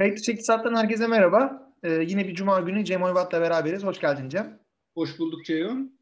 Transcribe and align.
Çek 0.00 0.28
İktisat'tan 0.28 0.74
herkese 0.74 1.06
merhaba. 1.06 1.72
Ee, 1.82 1.92
yine 1.92 2.28
bir 2.28 2.34
cuma 2.34 2.60
günü 2.60 2.84
Cem 2.84 3.02
Oyvat'la 3.02 3.40
beraberiz. 3.40 3.84
Hoş 3.84 4.00
geldin 4.00 4.28
Cem. 4.28 4.58
Hoş 4.94 5.18
bulduk 5.18 5.44
Ceyhun. 5.44 5.98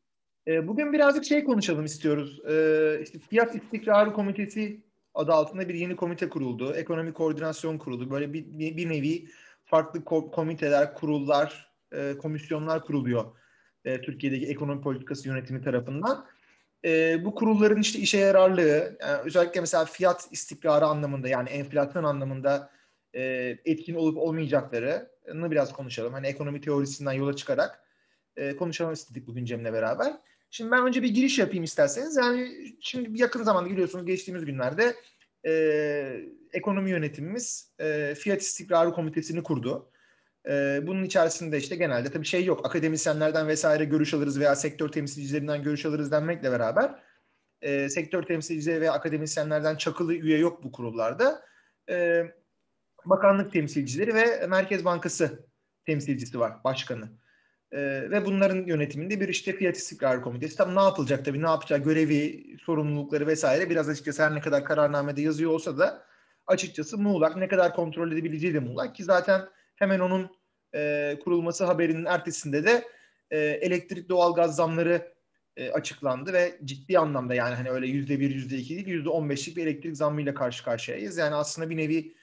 Ee, 0.48 0.69
bugün 0.69 0.92
birazcık 0.92 1.24
şey 1.24 1.45
konuşalım 1.45 1.84
istiyoruz. 1.84 2.40
Ee, 2.48 3.01
işte 3.03 3.19
Fiyat 3.19 3.54
İstikrarı 3.54 4.12
Komitesi 4.12 4.80
adı 5.14 5.32
altında 5.32 5.69
bir 5.69 5.74
yeni 5.74 5.96
komite 5.96 6.29
kuruldu. 6.29 6.74
Ekonomi 6.74 7.12
Koordinasyon 7.12 7.79
Kurulu. 7.79 8.11
Böyle 8.11 8.32
bir, 8.32 8.77
bir 8.77 8.88
nevi 8.88 9.29
farklı 9.64 10.04
komiteler, 10.04 10.94
kurullar, 10.94 11.72
e, 11.92 12.18
komisyonlar 12.18 12.84
kuruluyor 12.84 13.24
e, 13.84 14.00
Türkiye'deki 14.00 14.46
ekonomi 14.46 14.82
politikası 14.82 15.28
yönetimi 15.28 15.62
tarafından. 15.62 16.26
E, 16.84 17.24
bu 17.24 17.34
kurulların 17.34 17.80
işte 17.80 17.98
işe 17.98 18.18
yararlığı, 18.18 18.98
yani 19.00 19.18
özellikle 19.24 19.60
mesela 19.60 19.84
fiyat 19.84 20.28
istikrarı 20.30 20.86
anlamında 20.86 21.28
yani 21.28 21.48
enflasyon 21.48 22.04
anlamında 22.04 22.75
e, 23.17 23.23
etkin 23.64 23.95
olup 23.95 24.19
olmayacaklarını 24.19 25.51
biraz 25.51 25.73
konuşalım. 25.73 26.12
Hani 26.12 26.27
ekonomi 26.27 26.61
teorisinden 26.61 27.12
yola 27.12 27.37
çıkarak 27.37 27.80
e, 28.37 28.57
konuşalım 28.57 28.93
istedik 28.93 29.27
bugün 29.27 29.45
Cem'le 29.45 29.65
beraber. 29.65 30.12
Şimdi 30.51 30.70
ben 30.70 30.87
önce 30.87 31.02
bir 31.02 31.09
giriş 31.09 31.38
yapayım 31.38 31.65
isterseniz. 31.65 32.16
Yani 32.16 32.51
şimdi 32.80 33.21
yakın 33.21 33.43
zamanda 33.43 33.71
biliyorsunuz 33.71 34.07
geçtiğimiz 34.07 34.45
günlerde 34.45 34.95
e, 35.47 36.21
ekonomi 36.52 36.91
yönetimimiz 36.91 37.73
e, 37.80 38.15
fiyat 38.15 38.43
istikrarı 38.43 38.93
komitesini 38.93 39.43
kurdu. 39.43 39.91
E, 40.48 40.80
bunun 40.83 41.05
içerisinde 41.05 41.59
işte 41.59 41.77
genelde 41.77 42.10
tabii 42.10 42.27
şey 42.27 42.45
yok. 42.45 42.66
Akademisyenlerden 42.66 43.48
vesaire 43.48 43.85
görüş 43.85 44.15
alırız 44.15 44.41
veya 44.41 44.57
sektör 44.57 44.88
temsilcilerinden 44.88 45.62
görüş 45.62 45.87
alırız 45.87 46.12
denmekle 46.12 46.51
beraber 46.51 47.07
e, 47.62 47.88
sektör 47.88 48.23
temsilcileri 48.23 48.80
veya 48.80 48.93
akademisyenlerden 48.93 49.77
çakılı 49.77 50.15
üye 50.15 50.38
yok 50.38 50.65
bu 50.65 50.73
kurullarda. 50.73 51.43
E, 51.91 52.23
bakanlık 53.10 53.52
temsilcileri 53.52 54.15
ve 54.15 54.46
Merkez 54.46 54.84
Bankası 54.84 55.46
temsilcisi 55.87 56.41
var, 56.41 56.65
başkanı. 56.65 57.09
Ee, 57.73 58.10
ve 58.10 58.24
bunların 58.24 58.66
yönetiminde 58.66 59.21
bir 59.21 59.29
işte 59.29 59.52
fiyat 59.52 59.76
istikrarı 59.76 60.23
komitesi. 60.23 60.57
Tam 60.57 60.74
ne 60.74 60.80
yapılacak 60.80 61.24
tabii, 61.24 61.43
ne 61.43 61.49
yapacak, 61.49 61.84
görevi, 61.84 62.46
sorumlulukları 62.65 63.27
vesaire 63.27 63.71
biraz 63.71 63.88
açıkçası 63.88 64.22
her 64.22 64.34
ne 64.34 64.41
kadar 64.41 64.65
kararnamede 64.65 65.22
yazıyor 65.22 65.50
olsa 65.50 65.78
da 65.78 66.06
açıkçası 66.47 66.99
muğlak, 66.99 67.37
ne 67.37 67.49
kadar 67.49 67.75
kontrol 67.75 68.12
edebileceği 68.12 68.54
de 68.54 68.59
muğlak 68.59 68.94
ki 68.94 69.04
zaten 69.04 69.49
hemen 69.77 70.00
onun 70.00 70.31
e, 70.75 71.19
kurulması 71.25 71.65
haberinin 71.65 72.04
ertesinde 72.04 72.65
de 72.65 72.84
e, 73.31 73.38
elektrik 73.38 74.09
doğalgaz 74.09 74.56
zamları 74.56 75.12
e, 75.56 75.71
açıklandı 75.71 76.32
ve 76.32 76.59
ciddi 76.65 76.99
anlamda 76.99 77.34
yani 77.34 77.54
hani 77.54 77.71
öyle 77.71 77.87
yüzde 77.87 78.21
bir, 78.21 78.34
yüzde 78.34 78.56
iki 78.56 78.75
değil, 78.75 78.87
yüzde 78.87 79.09
on 79.09 79.31
beşlik 79.31 79.56
bir 79.56 79.66
elektrik 79.66 79.97
zammıyla 79.97 80.34
karşı 80.34 80.65
karşıyayız. 80.65 81.16
Yani 81.16 81.34
aslında 81.34 81.71
bir 81.71 81.77
nevi 81.77 82.15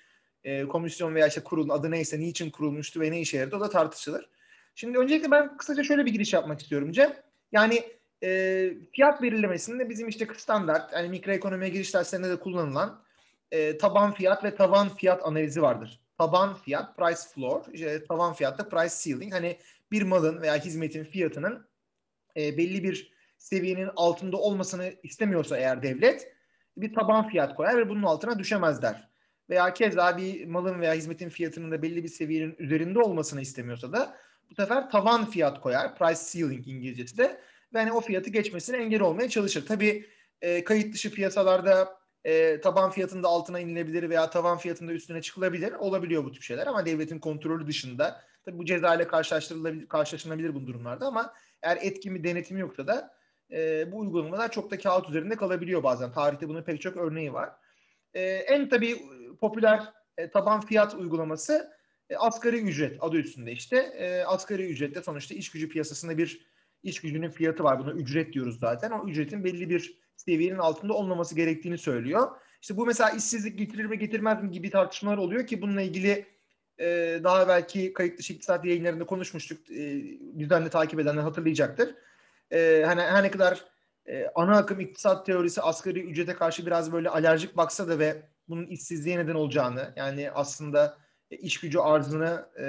e, 0.43 0.67
komisyon 0.67 1.15
veya 1.15 1.27
işte 1.27 1.43
kurulun 1.43 1.69
adı 1.69 1.91
neyse 1.91 2.19
niçin 2.19 2.49
kurulmuştu 2.49 3.01
ve 3.01 3.11
ne 3.11 3.21
işe 3.21 3.37
yaradı 3.37 3.55
o 3.55 3.59
da 3.59 3.69
tartışılır. 3.69 4.29
Şimdi 4.75 4.97
öncelikle 4.97 5.31
ben 5.31 5.57
kısaca 5.57 5.83
şöyle 5.83 6.05
bir 6.05 6.11
giriş 6.11 6.33
yapmak 6.33 6.61
istiyorum 6.61 6.91
Cem. 6.91 7.13
Yani 7.51 7.83
e, 8.23 8.69
fiyat 8.91 9.21
belirlemesinde 9.21 9.89
bizim 9.89 10.07
işte 10.07 10.27
standart 10.37 10.93
yani 10.93 11.09
mikroekonomiye 11.09 11.69
giriş 11.69 11.93
derslerinde 11.93 12.29
de 12.29 12.39
kullanılan 12.39 13.03
e, 13.51 13.77
taban 13.77 14.13
fiyat 14.13 14.43
ve 14.43 14.55
tavan 14.55 14.89
fiyat 14.89 15.25
analizi 15.25 15.61
vardır. 15.61 15.99
Taban 16.17 16.55
fiyat, 16.55 16.97
price 16.97 17.21
floor, 17.35 17.61
işte 17.73 18.05
tavan 18.05 18.33
fiyat 18.33 18.57
da 18.59 18.69
price 18.69 18.95
ceiling. 18.99 19.33
Hani 19.33 19.57
bir 19.91 20.01
malın 20.01 20.41
veya 20.41 20.55
hizmetin 20.55 21.03
fiyatının 21.03 21.67
e, 22.37 22.57
belli 22.57 22.83
bir 22.83 23.13
seviyenin 23.37 23.89
altında 23.95 24.37
olmasını 24.37 24.93
istemiyorsa 25.03 25.57
eğer 25.57 25.83
devlet 25.83 26.33
bir 26.77 26.93
taban 26.93 27.29
fiyat 27.29 27.55
koyar 27.55 27.77
ve 27.77 27.89
bunun 27.89 28.03
altına 28.03 28.39
düşemez 28.39 28.81
der 28.81 29.12
veya 29.49 29.73
keza 29.73 30.17
bir 30.17 30.45
malın 30.45 30.81
veya 30.81 30.93
hizmetin 30.93 31.29
fiyatının 31.29 31.71
da 31.71 31.81
belli 31.81 32.03
bir 32.03 32.09
seviyenin 32.09 32.55
üzerinde 32.59 32.99
olmasını 32.99 33.41
istemiyorsa 33.41 33.93
da 33.93 34.17
bu 34.49 34.55
sefer 34.55 34.89
tavan 34.89 35.29
fiyat 35.29 35.61
koyar. 35.61 35.97
Price 35.97 36.21
ceiling 36.31 36.67
İngilizcesi 36.67 37.17
de. 37.17 37.41
Ve 37.73 37.79
hani 37.79 37.91
o 37.91 38.01
fiyatı 38.01 38.29
geçmesine 38.29 38.77
engel 38.77 39.01
olmaya 39.01 39.29
çalışır. 39.29 39.65
Tabii 39.65 40.05
e, 40.41 40.63
kayıt 40.63 40.93
dışı 40.93 41.11
piyasalarda 41.13 41.97
e, 42.23 42.61
taban 42.61 42.91
fiyatında 42.91 43.27
altına 43.27 43.59
inilebilir 43.59 44.09
veya 44.09 44.29
tavan 44.29 44.57
fiyatında 44.57 44.93
üstüne 44.93 45.21
çıkılabilir. 45.21 45.73
Olabiliyor 45.73 46.25
bu 46.25 46.31
tip 46.31 46.43
şeyler 46.43 46.67
ama 46.67 46.85
devletin 46.85 47.19
kontrolü 47.19 47.67
dışında. 47.67 48.21
Tabii 48.45 48.57
bu 48.57 48.65
ceza 48.65 48.95
ile 48.95 49.07
karşılaştırılabilir, 49.07 49.87
karşılaşılabilir 49.87 50.55
bu 50.55 50.67
durumlarda 50.67 51.05
ama 51.05 51.33
eğer 51.61 51.77
etkimi, 51.81 52.23
denetimi 52.23 52.61
yoksa 52.61 52.87
da 52.87 53.13
e, 53.51 53.91
bu 53.91 53.99
uygulamalar 53.99 54.51
çok 54.51 54.71
da 54.71 54.77
kağıt 54.77 55.09
üzerinde 55.09 55.35
kalabiliyor 55.35 55.83
bazen. 55.83 56.11
Tarihte 56.11 56.49
bunun 56.49 56.63
pek 56.63 56.81
çok 56.81 56.97
örneği 56.97 57.33
var. 57.33 57.49
E, 58.13 58.21
en 58.23 58.69
tabii 58.69 59.01
popüler 59.41 59.93
e, 60.17 60.29
taban 60.29 60.61
fiyat 60.61 60.95
uygulaması 60.95 61.73
e, 62.09 62.15
asgari 62.15 62.57
ücret 62.57 62.97
adı 62.99 63.17
üstünde 63.17 63.51
işte. 63.51 63.77
E, 63.77 64.23
asgari 64.23 64.71
ücrette 64.71 65.03
sonuçta 65.03 65.35
iş 65.35 65.51
gücü 65.51 65.69
piyasasında 65.69 66.17
bir 66.17 66.53
iş 66.83 67.01
gücünün 67.01 67.29
fiyatı 67.29 67.63
var. 67.63 67.79
Buna 67.79 67.91
ücret 67.91 68.33
diyoruz 68.33 68.59
zaten. 68.59 68.91
O 68.91 69.07
ücretin 69.07 69.43
belli 69.43 69.69
bir 69.69 69.97
seviyenin 70.15 70.59
altında 70.59 70.93
olmaması 70.93 71.35
gerektiğini 71.35 71.77
söylüyor. 71.77 72.27
İşte 72.61 72.77
bu 72.77 72.85
mesela 72.85 73.09
işsizlik 73.09 73.57
getirir 73.57 73.85
mi 73.85 73.99
getirmez 73.99 74.43
mi 74.43 74.51
gibi 74.51 74.69
tartışmalar 74.69 75.17
oluyor 75.17 75.47
ki 75.47 75.61
bununla 75.61 75.81
ilgili 75.81 76.25
e, 76.79 77.19
daha 77.23 77.47
belki 77.47 77.93
kayıt 77.93 78.19
dışı 78.19 78.33
iktisat 78.33 78.65
yayınlarında 78.65 79.05
konuşmuştuk. 79.05 79.71
E, 79.71 80.03
düzenli 80.39 80.69
takip 80.69 80.99
edenler 80.99 81.21
hatırlayacaktır. 81.21 81.95
E, 82.51 82.83
hani 82.85 83.01
her 83.01 83.23
ne 83.23 83.31
kadar 83.31 83.65
e, 84.05 84.27
ana 84.35 84.57
akım 84.57 84.79
iktisat 84.79 85.25
teorisi 85.25 85.61
asgari 85.61 85.99
ücrete 85.99 86.33
karşı 86.33 86.65
biraz 86.65 86.91
böyle 86.91 87.09
alerjik 87.09 87.57
baksa 87.57 87.87
da 87.87 87.99
ve 87.99 88.21
bunun 88.49 88.65
işsizliğe 88.65 89.17
neden 89.17 89.35
olacağını 89.35 89.93
yani 89.95 90.31
aslında 90.31 90.97
iş 91.29 91.59
gücü 91.59 91.79
arzını 91.79 92.49
e, 92.59 92.65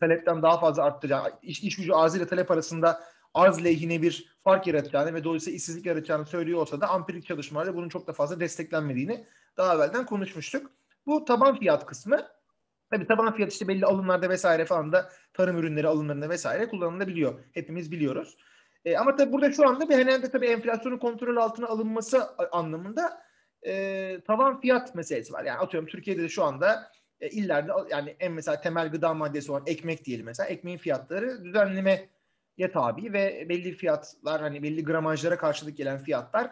talepten 0.00 0.42
daha 0.42 0.60
fazla 0.60 0.84
arttıracağını, 0.84 1.32
iş, 1.42 1.62
iş 1.62 1.76
gücü 1.76 1.92
arzı 1.92 2.18
ile 2.18 2.26
talep 2.26 2.50
arasında 2.50 3.02
arz 3.34 3.64
lehine 3.64 4.02
bir 4.02 4.36
fark 4.40 4.66
yaratacağını 4.66 5.14
ve 5.14 5.24
dolayısıyla 5.24 5.56
işsizlik 5.56 5.86
yaratacağını 5.86 6.26
söylüyor 6.26 6.60
olsa 6.60 6.80
da 6.80 6.88
ampirik 6.88 7.26
çalışmalarla 7.26 7.74
bunun 7.74 7.88
çok 7.88 8.06
da 8.06 8.12
fazla 8.12 8.40
desteklenmediğini 8.40 9.26
daha 9.56 9.74
evvelden 9.74 10.06
konuşmuştuk. 10.06 10.70
Bu 11.06 11.24
taban 11.24 11.58
fiyat 11.58 11.86
kısmı. 11.86 12.28
Tabii 12.90 13.06
taban 13.06 13.34
fiyat 13.34 13.52
işte 13.52 13.68
belli 13.68 13.86
alımlarda 13.86 14.28
vesaire 14.28 14.64
falan 14.64 14.92
da 14.92 15.10
tarım 15.32 15.58
ürünleri 15.58 15.88
alımlarında 15.88 16.28
vesaire 16.28 16.68
kullanılabiliyor. 16.68 17.40
Hepimiz 17.52 17.92
biliyoruz. 17.92 18.36
E, 18.84 18.96
ama 18.96 19.16
tabii 19.16 19.32
burada 19.32 19.52
şu 19.52 19.68
anda 19.68 19.88
bir 19.88 19.94
herhalde 19.94 20.30
tabii 20.30 20.46
enflasyonun 20.46 20.98
kontrol 20.98 21.36
altına 21.36 21.66
alınması 21.66 22.36
anlamında 22.52 23.22
e, 23.66 24.20
tavan 24.26 24.60
fiyat 24.60 24.94
meselesi 24.94 25.32
var. 25.32 25.44
Yani 25.44 25.58
atıyorum 25.58 25.88
Türkiye'de 25.88 26.22
de 26.22 26.28
şu 26.28 26.44
anda 26.44 26.92
e, 27.20 27.28
illerde 27.28 27.72
yani 27.90 28.16
en 28.20 28.32
mesela 28.32 28.60
temel 28.60 28.90
gıda 28.90 29.14
maddesi 29.14 29.52
olan 29.52 29.62
ekmek 29.66 30.04
diyelim 30.04 30.26
mesela 30.26 30.48
ekmeğin 30.48 30.78
fiyatları 30.78 31.44
düzenlemeye 31.44 32.08
tabi 32.72 33.12
ve 33.12 33.46
belli 33.48 33.72
fiyatlar 33.72 34.40
hani 34.40 34.62
belli 34.62 34.84
gramajlara 34.84 35.38
karşılık 35.38 35.76
gelen 35.76 35.98
fiyatlar 35.98 36.50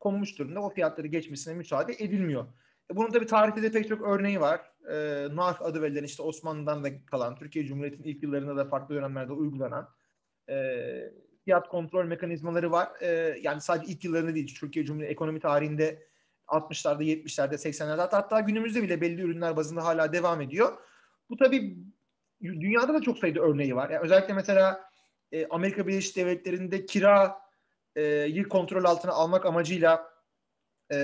konmuş 0.00 0.38
durumda. 0.38 0.60
O 0.60 0.70
fiyatları 0.70 1.06
geçmesine 1.06 1.54
müsaade 1.54 1.92
edilmiyor. 1.92 2.46
E, 2.90 2.96
bunun 2.96 3.14
da 3.14 3.20
bir 3.20 3.26
tarihte 3.26 3.62
de 3.62 3.72
pek 3.72 3.88
çok 3.88 4.02
örneği 4.02 4.40
var. 4.40 4.60
E, 4.90 5.26
NARF 5.36 5.62
adı 5.62 5.82
verilen 5.82 6.04
işte 6.04 6.22
Osmanlı'dan 6.22 6.84
da 6.84 7.06
kalan 7.06 7.36
Türkiye 7.36 7.66
Cumhuriyeti'nin 7.66 8.08
ilk 8.08 8.22
yıllarında 8.22 8.56
da 8.56 8.64
farklı 8.64 8.94
dönemlerde 8.94 9.32
uygulanan 9.32 9.88
e, 10.48 10.54
fiyat 11.44 11.68
kontrol 11.68 12.04
mekanizmaları 12.04 12.70
var. 12.70 12.88
E, 13.00 13.38
yani 13.42 13.60
sadece 13.60 13.92
ilk 13.92 14.04
yıllarında 14.04 14.34
değil 14.34 14.54
Türkiye 14.54 14.84
Cumhuriyeti 14.84 15.12
ekonomi 15.12 15.40
tarihinde 15.40 16.02
60'larda, 16.46 17.02
70'lerde, 17.02 17.54
80'lerde 17.54 18.10
hatta, 18.10 18.40
günümüzde 18.40 18.82
bile 18.82 19.00
belli 19.00 19.22
ürünler 19.22 19.56
bazında 19.56 19.84
hala 19.84 20.12
devam 20.12 20.40
ediyor. 20.40 20.78
Bu 21.30 21.36
tabii 21.36 21.76
dünyada 22.42 22.94
da 22.94 23.00
çok 23.00 23.18
sayıda 23.18 23.40
örneği 23.40 23.76
var. 23.76 23.90
Yani 23.90 24.02
özellikle 24.02 24.34
mesela 24.34 24.90
e, 25.32 25.46
Amerika 25.46 25.86
Birleşik 25.86 26.16
Devletleri'nde 26.16 26.86
kira 26.86 27.38
e, 27.96 28.42
kontrol 28.42 28.84
altına 28.84 29.12
almak 29.12 29.46
amacıyla 29.46 30.10
e, 30.92 30.96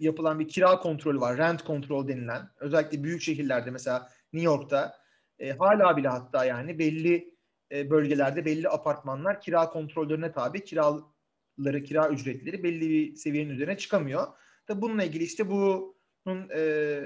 yapılan 0.00 0.38
bir 0.38 0.48
kira 0.48 0.78
kontrolü 0.78 1.20
var. 1.20 1.38
Rent 1.38 1.64
kontrol 1.64 2.08
denilen. 2.08 2.50
Özellikle 2.60 3.04
büyük 3.04 3.22
şehirlerde 3.22 3.70
mesela 3.70 4.10
New 4.32 4.46
York'ta 4.46 4.98
e, 5.38 5.52
hala 5.52 5.96
bile 5.96 6.08
hatta 6.08 6.44
yani 6.44 6.78
belli 6.78 7.35
e, 7.72 7.90
bölgelerde 7.90 8.44
belli 8.44 8.68
apartmanlar 8.68 9.40
kira 9.40 9.70
kontrollerine 9.70 10.32
tabi. 10.32 10.64
Kiraları, 10.64 11.82
kira 11.84 12.08
ücretleri 12.08 12.62
belli 12.62 12.90
bir 12.90 13.16
seviyenin 13.16 13.50
üzerine 13.50 13.78
çıkamıyor. 13.78 14.26
Tabi 14.66 14.82
bununla 14.82 15.04
ilgili 15.04 15.24
işte 15.24 15.50
bunun 15.50 16.48
e, 16.54 17.00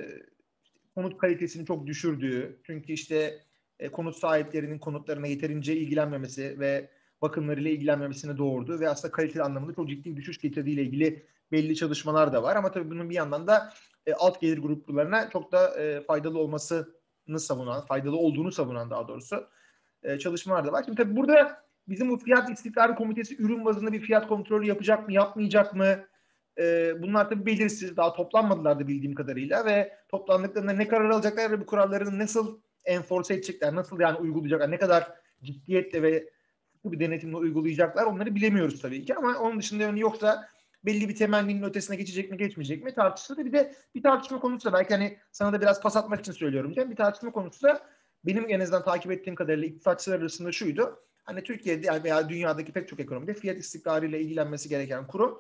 konut 0.95 1.19
kalitesini 1.19 1.67
çok 1.67 1.87
düşürdüğü, 1.87 2.61
çünkü 2.67 2.93
işte 2.93 3.41
e, 3.79 3.89
konut 3.89 4.17
sahiplerinin 4.17 4.79
konutlarına 4.79 5.27
yeterince 5.27 5.77
ilgilenmemesi 5.77 6.61
ve 6.61 6.91
bakımlarıyla 7.23 7.71
ilgilenmemesine 7.71 8.39
doğurdu 8.39 8.81
ve 8.81 8.89
aslında 8.89 9.13
kaliteli 9.13 9.43
anlamında 9.43 9.75
çok 9.75 9.89
ciddi 9.89 10.11
bir 10.11 10.17
düşüş 10.17 10.39
getirdiği 10.39 10.71
ile 10.71 10.83
ilgili 10.83 11.27
belli 11.53 11.77
çalışmalar 11.77 12.33
da 12.33 12.43
var. 12.43 12.57
Ama 12.57 12.71
tabii 12.71 12.91
bunun 12.91 13.11
bir 13.11 13.15
yandan 13.15 13.47
da 13.47 13.73
e, 14.07 14.13
alt 14.13 14.41
gelir 14.41 14.59
gruplarına 14.59 15.31
çok 15.31 15.53
da 15.53 15.81
e, 15.83 16.01
faydalı 16.01 16.39
olmasını 16.39 17.41
savunan, 17.41 17.87
faydalı 17.87 18.17
olduğunu 18.17 18.53
savunan 18.53 18.91
daha 18.91 19.09
doğrusu 19.09 19.49
e, 20.03 20.19
çalışmalar 20.19 20.67
da 20.67 20.73
var. 20.73 20.83
Şimdi 20.85 21.03
tabii 21.03 21.17
burada 21.17 21.65
bizim 21.89 22.11
bu 22.11 22.19
fiyat 22.19 22.51
istikrarı 22.51 22.95
komitesi 22.95 23.43
ürün 23.43 23.65
bazında 23.65 23.93
bir 23.93 24.01
fiyat 24.01 24.29
kontrolü 24.29 24.67
yapacak 24.67 25.09
mı, 25.09 25.13
yapmayacak 25.13 25.75
mı? 25.75 25.97
e, 26.61 26.95
bunlar 27.03 27.29
tabii 27.29 27.47
belirsiz. 27.47 27.97
Daha 27.97 28.13
toplanmadılar 28.13 28.81
da 28.81 28.89
bildiğim 28.89 29.15
kadarıyla 29.15 29.65
ve 29.65 29.97
toplandıklarında 30.09 30.73
ne 30.73 30.89
karar 30.89 31.11
alacaklar 31.11 31.51
ve 31.51 31.61
bu 31.61 31.67
kararların 31.67 32.19
nasıl 32.19 32.61
enforce 32.85 33.35
edecekler, 33.35 33.75
nasıl 33.75 34.01
yani 34.01 34.19
uygulayacaklar, 34.19 34.71
ne 34.71 34.79
kadar 34.79 35.13
ciddiyetle 35.43 36.03
ve 36.03 36.29
bir 36.85 37.01
denetimle 37.01 37.37
uygulayacaklar 37.37 38.07
onları 38.07 38.35
bilemiyoruz 38.35 38.83
tabii 38.83 39.05
ki 39.05 39.15
ama 39.15 39.39
onun 39.39 39.59
dışında 39.59 39.83
yani 39.83 40.01
yoksa 40.01 40.49
belli 40.85 41.09
bir 41.09 41.17
temenninin 41.17 41.63
ötesine 41.63 41.97
geçecek 41.97 42.31
mi 42.31 42.37
geçmeyecek 42.37 42.85
mi 42.85 42.95
tartışılır. 42.95 43.45
Bir 43.45 43.53
de 43.53 43.75
bir 43.95 44.03
tartışma 44.03 44.41
konusu 44.41 44.69
da 44.69 44.73
belki 44.73 44.95
hani 44.95 45.19
sana 45.33 45.53
da 45.53 45.61
biraz 45.61 45.81
pas 45.83 45.97
atmak 45.97 46.21
için 46.21 46.33
söylüyorum. 46.33 46.73
Yani 46.77 46.91
bir 46.91 46.97
tartışma 46.97 47.33
konusu 47.33 47.63
da 47.63 47.81
benim 48.25 48.51
en 48.51 48.61
azından 48.61 48.85
takip 48.85 49.13
ettiğim 49.13 49.35
kadarıyla 49.35 49.69
iktisatçılar 49.69 50.19
arasında 50.19 50.53
şuydu. 50.53 51.05
Hani 51.25 51.43
Türkiye'de 51.43 52.05
veya 52.05 52.29
dünyadaki 52.29 52.73
pek 52.73 52.89
çok 52.89 53.01
ekonomide 53.01 53.35
fiyat 53.35 53.59
istikrarıyla 53.59 54.19
ilgilenmesi 54.19 54.69
gereken 54.69 55.07
kurum 55.07 55.39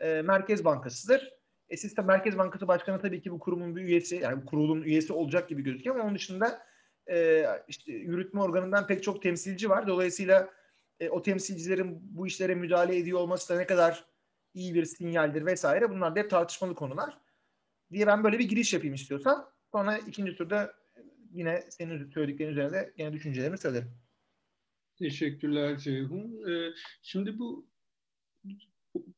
e, 0.00 0.22
Merkez 0.22 0.64
Bankası'dır. 0.64 1.32
E, 1.68 1.76
sistem 1.76 2.06
Merkez 2.06 2.38
Bankası 2.38 2.68
Başkanı 2.68 3.00
tabii 3.00 3.22
ki 3.22 3.30
bu 3.30 3.38
kurumun 3.38 3.76
bir 3.76 3.82
üyesi, 3.82 4.16
yani 4.16 4.42
bu 4.42 4.46
kurulun 4.46 4.82
üyesi 4.82 5.12
olacak 5.12 5.48
gibi 5.48 5.62
gözüküyor 5.62 5.96
ama 5.96 6.04
onun 6.04 6.14
dışında 6.14 6.62
e, 7.10 7.46
işte 7.68 7.92
yürütme 7.92 8.40
organından 8.40 8.86
pek 8.86 9.02
çok 9.02 9.22
temsilci 9.22 9.70
var. 9.70 9.86
Dolayısıyla 9.86 10.50
e, 11.00 11.08
o 11.08 11.22
temsilcilerin 11.22 11.98
bu 12.02 12.26
işlere 12.26 12.54
müdahale 12.54 12.96
ediyor 12.96 13.18
olması 13.18 13.54
da 13.54 13.58
ne 13.58 13.66
kadar 13.66 14.04
iyi 14.54 14.74
bir 14.74 14.84
sinyaldir 14.84 15.46
vesaire. 15.46 15.90
Bunlar 15.90 16.16
da 16.16 16.20
hep 16.20 16.30
tartışmalı 16.30 16.74
konular. 16.74 17.18
Diye 17.92 18.06
ben 18.06 18.24
böyle 18.24 18.38
bir 18.38 18.48
giriş 18.48 18.74
yapayım 18.74 18.94
istiyorsan. 18.94 19.48
Sonra 19.72 19.98
ikinci 19.98 20.36
turda 20.36 20.74
yine 21.32 21.64
senin 21.70 22.10
söylediklerin 22.10 22.52
üzerinde 22.52 22.92
yine 22.98 23.12
düşüncelerimi 23.12 23.58
söylerim. 23.58 23.90
Teşekkürler 24.98 25.78
Ceyhun. 25.78 26.50
Ee, 26.50 26.72
şimdi 27.02 27.38
bu 27.38 27.66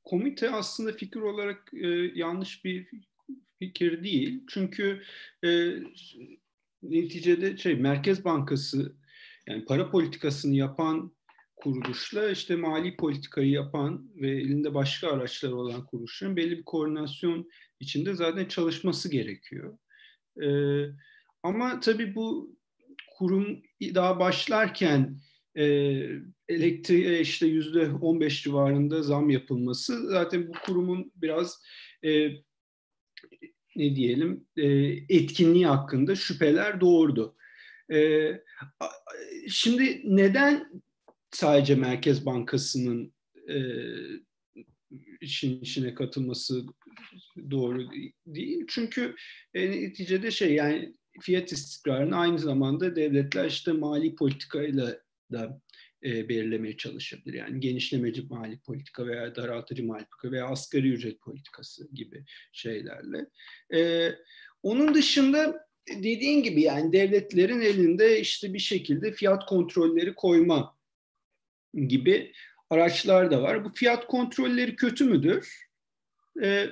komite 0.04 0.50
aslında 0.50 0.92
fikir 0.92 1.20
olarak 1.20 1.70
e, 1.74 1.88
yanlış 2.14 2.64
bir 2.64 2.88
fikir 3.58 4.04
değil. 4.04 4.44
Çünkü 4.48 5.02
e, 5.44 5.74
neticede 6.82 7.56
şey 7.56 7.74
Merkez 7.74 8.24
Bankası 8.24 8.96
yani 9.46 9.64
para 9.64 9.90
politikasını 9.90 10.54
yapan 10.54 11.12
kuruluşla 11.56 12.30
işte 12.30 12.56
mali 12.56 12.96
politikayı 12.96 13.50
yapan 13.50 14.10
ve 14.14 14.30
elinde 14.30 14.74
başka 14.74 15.12
araçlar 15.12 15.50
olan 15.52 15.86
kuruluşların 15.86 16.36
belli 16.36 16.58
bir 16.58 16.64
koordinasyon 16.64 17.50
içinde 17.80 18.14
zaten 18.14 18.44
çalışması 18.44 19.10
gerekiyor. 19.10 19.78
Ee, 20.42 20.86
ama 21.44 21.80
tabii 21.80 22.14
bu 22.14 22.56
kurum 23.18 23.62
daha 23.80 24.18
başlarken 24.18 25.20
e, 25.56 25.64
elektriğe 26.48 27.20
işte 27.20 27.46
yüzde 27.46 27.90
15 27.90 28.42
civarında 28.42 29.02
zam 29.02 29.30
yapılması 29.30 30.10
zaten 30.10 30.48
bu 30.48 30.52
kurumun 30.66 31.12
biraz 31.16 31.62
e, 32.04 32.28
ne 33.76 33.96
diyelim 33.96 34.46
e, 34.56 34.66
etkinliği 35.08 35.66
hakkında 35.66 36.16
şüpheler 36.16 36.80
doğurdu. 36.80 37.36
E, 37.92 38.30
şimdi 39.48 40.02
neden 40.04 40.82
sadece 41.30 41.74
Merkez 41.74 42.26
Bankası'nın 42.26 43.14
e, 43.48 43.56
işin 45.20 45.60
içine 45.60 45.94
katılması 45.94 46.64
doğru 47.50 47.90
değil. 48.26 48.64
Çünkü 48.68 49.14
e, 49.54 49.70
neticede 49.70 50.30
şey 50.30 50.54
yani 50.54 50.94
fiyat 51.20 51.52
istikrarını 51.52 52.16
aynı 52.16 52.38
zamanda 52.38 52.96
devletler 52.96 53.44
işte 53.44 53.72
mali 53.72 54.14
politikayla 54.14 54.98
da 55.32 55.60
e, 56.04 56.28
belirlemeye 56.28 56.76
çalışabilir. 56.76 57.38
Yani 57.38 57.60
genişlemeci 57.60 58.22
mali 58.22 58.58
politika 58.58 59.06
veya 59.06 59.36
daraltıcı 59.36 59.84
mali 59.84 60.04
politika 60.04 60.30
veya 60.32 60.46
asgari 60.46 60.88
ücret 60.88 61.20
politikası 61.20 61.88
gibi 61.94 62.24
şeylerle. 62.52 63.26
E, 63.74 64.10
onun 64.62 64.94
dışında 64.94 65.66
dediğin 65.88 66.42
gibi 66.42 66.62
yani 66.62 66.92
devletlerin 66.92 67.60
elinde 67.60 68.20
işte 68.20 68.54
bir 68.54 68.58
şekilde 68.58 69.12
fiyat 69.12 69.46
kontrolleri 69.46 70.14
koyma 70.14 70.78
gibi 71.88 72.32
araçlar 72.70 73.30
da 73.30 73.42
var. 73.42 73.64
Bu 73.64 73.68
fiyat 73.74 74.06
kontrolleri 74.06 74.76
kötü 74.76 75.04
müdür? 75.04 75.68
Ee, 76.42 76.66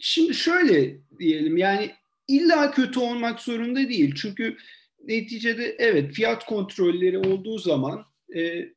şimdi 0.00 0.34
şöyle 0.34 1.00
diyelim 1.18 1.56
yani 1.56 1.94
illa 2.30 2.70
kötü 2.70 3.00
olmak 3.00 3.40
zorunda 3.40 3.88
değil. 3.88 4.14
Çünkü 4.14 4.56
neticede 5.04 5.76
evet 5.78 6.12
fiyat 6.12 6.46
kontrolleri 6.46 7.18
olduğu 7.18 7.58
zaman 7.58 8.04
e, 8.36 8.68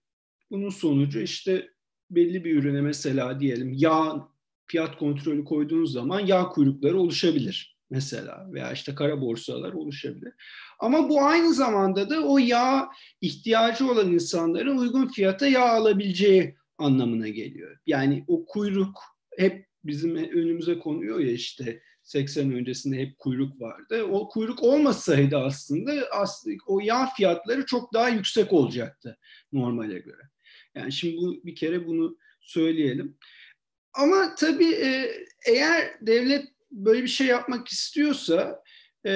bunun 0.52 0.70
sonucu 0.70 1.20
işte 1.20 1.70
belli 2.12 2.44
bir 2.44 2.56
ürüne 2.56 2.82
mesela 2.82 3.40
diyelim 3.40 3.74
yağ 3.74 4.28
fiyat 4.66 4.98
kontrolü 4.98 5.46
koyduğunuz 5.46 5.92
zaman 5.92 6.20
yağ 6.20 6.44
kuyrukları 6.50 7.00
oluşabilir 7.00 7.78
mesela 7.90 8.48
veya 8.54 8.72
işte 8.72 8.96
kara 8.96 9.22
borsalar 9.22 9.74
oluşabilir. 9.74 10.34
Ama 10.80 11.10
bu 11.10 11.22
aynı 11.22 11.54
zamanda 11.54 12.10
da 12.10 12.28
o 12.28 12.38
yağ 12.38 12.90
ihtiyacı 13.22 13.92
olan 13.92 14.12
insanların 14.12 14.78
uygun 14.78 15.08
fiyata 15.08 15.48
yağ 15.48 15.70
alabileceği 15.70 16.56
anlamına 16.78 17.28
geliyor. 17.28 17.78
Yani 17.86 18.24
o 18.28 18.46
kuyruk 18.46 19.00
hep 19.38 19.68
bizim 19.84 20.16
önümüze 20.16 20.80
konuyor 20.80 21.20
ya 21.20 21.32
işte 21.32 21.82
80 22.04 22.54
öncesinde 22.54 22.98
hep 22.98 23.18
kuyruk 23.18 23.62
vardı. 23.62 24.04
O 24.04 24.30
kuyruk 24.30 24.64
olmasaydı 24.64 25.38
aslında 25.38 25.94
aslında 26.12 26.56
o 26.68 26.80
yağ 26.80 27.10
fiyatları 27.18 27.66
çok 27.66 27.94
daha 27.94 28.10
yüksek 28.10 28.54
olacaktı 28.54 29.18
normale 29.52 30.00
göre. 30.00 30.22
Yani 30.76 30.92
şimdi 30.92 31.18
bu 31.18 31.42
bir 31.46 31.56
kere 31.56 31.88
bunu 31.88 32.18
söyleyelim. 32.42 33.18
Ama 33.94 34.36
tabii 34.36 34.74
e, 34.74 35.12
eğer 35.48 35.98
devlet 36.02 36.46
böyle 36.72 37.04
bir 37.04 37.08
şey 37.08 37.28
yapmak 37.28 37.68
istiyorsa 37.68 38.64
e, 39.06 39.12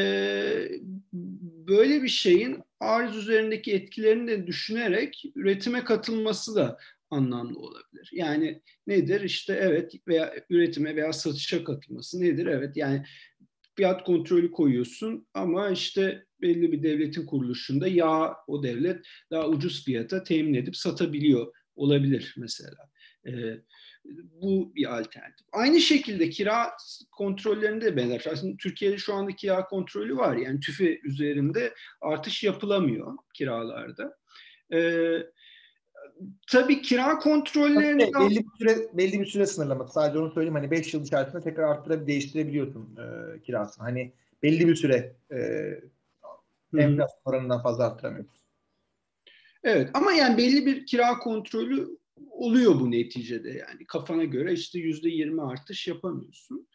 böyle 1.68 2.04
bir 2.04 2.08
şeyin 2.08 2.64
arz 2.80 3.18
üzerindeki 3.18 3.74
etkilerini 3.74 4.28
de 4.28 4.48
düşünerek 4.48 5.24
üretime 5.36 5.84
katılması 5.84 6.56
da 6.56 6.78
anlamlı 7.10 7.60
olabilir. 7.60 8.10
Yani 8.12 8.62
nedir? 8.88 9.22
İşte 9.22 9.54
evet 9.54 9.94
veya 10.08 10.34
üretime 10.50 10.96
veya 10.96 11.14
satışa 11.14 11.64
katılması 11.64 12.22
nedir? 12.22 12.46
Evet 12.46 12.78
yani 12.78 13.06
fiyat 13.76 14.04
kontrolü 14.04 14.52
koyuyorsun 14.52 15.28
ama 15.34 15.70
işte 15.70 16.26
belli 16.42 16.72
bir 16.72 16.84
devletin 16.84 17.26
kuruluşunda 17.26 17.88
yağ 17.88 18.36
o 18.48 18.64
devlet 18.64 19.06
daha 19.32 19.48
ucuz 19.48 19.86
fiyata 19.86 20.24
temin 20.24 20.54
edip 20.54 20.76
satabiliyor 20.76 21.54
olabilir 21.76 22.34
mesela. 22.38 22.90
Ee, 23.28 23.32
bu 24.42 24.76
bir 24.76 25.00
alternatif. 25.00 25.48
Aynı 25.52 25.80
şekilde 25.80 26.30
kira 26.30 26.72
kontrollerinde 27.12 27.86
de 27.86 27.96
benzer. 27.96 28.26
Aslında 28.34 28.58
Türkiye'de 28.58 28.98
şu 28.98 29.14
anda 29.14 29.32
kira 29.32 29.66
kontrolü 29.66 30.18
var. 30.18 30.36
Yani 30.36 30.60
tüfe 30.60 31.00
üzerinde 31.00 31.74
artış 32.02 32.44
yapılamıyor 32.44 33.18
kiralarda. 33.34 34.18
Ee, 34.74 35.18
tabii 36.48 36.82
kira 36.82 37.20
kontrollerinde 37.20 38.12
belli 38.20 38.40
bir 38.40 38.58
süre 38.58 38.98
belli 38.98 39.20
bir 39.20 39.26
süre 39.26 39.46
sınırlaması. 39.46 39.94
Sadece 39.94 40.20
onu 40.20 40.32
söyleyeyim 40.32 40.56
hani 40.56 40.72
5 40.72 40.94
yıl 40.94 41.04
içerisinde 41.04 41.42
tekrar 41.42 41.64
arttırıp 41.64 42.08
değiştirebiliyorsun 42.08 42.98
e, 42.98 43.42
kirasını. 43.42 43.84
Hani 43.84 44.14
belli 44.44 44.68
bir 44.68 44.76
süre 44.76 45.16
e, 45.32 45.38
enflasyon 46.78 47.22
oranından 47.26 47.64
fazla 47.64 47.88
arttıramıyorsun. 47.88 48.38
Evet 49.64 49.90
ama 49.94 50.12
yani 50.12 50.38
belli 50.38 50.66
bir 50.66 50.86
kira 50.86 51.20
kontrolü 51.20 51.98
oluyor 52.38 52.80
bu 52.80 52.92
neticede 52.92 53.50
yani 53.50 53.86
kafana 53.88 54.24
göre 54.24 54.54
işte 54.54 54.80
yüzde 54.80 55.10
yirmi 55.10 55.42
artış 55.42 55.88
yapamıyorsun. 55.88 56.68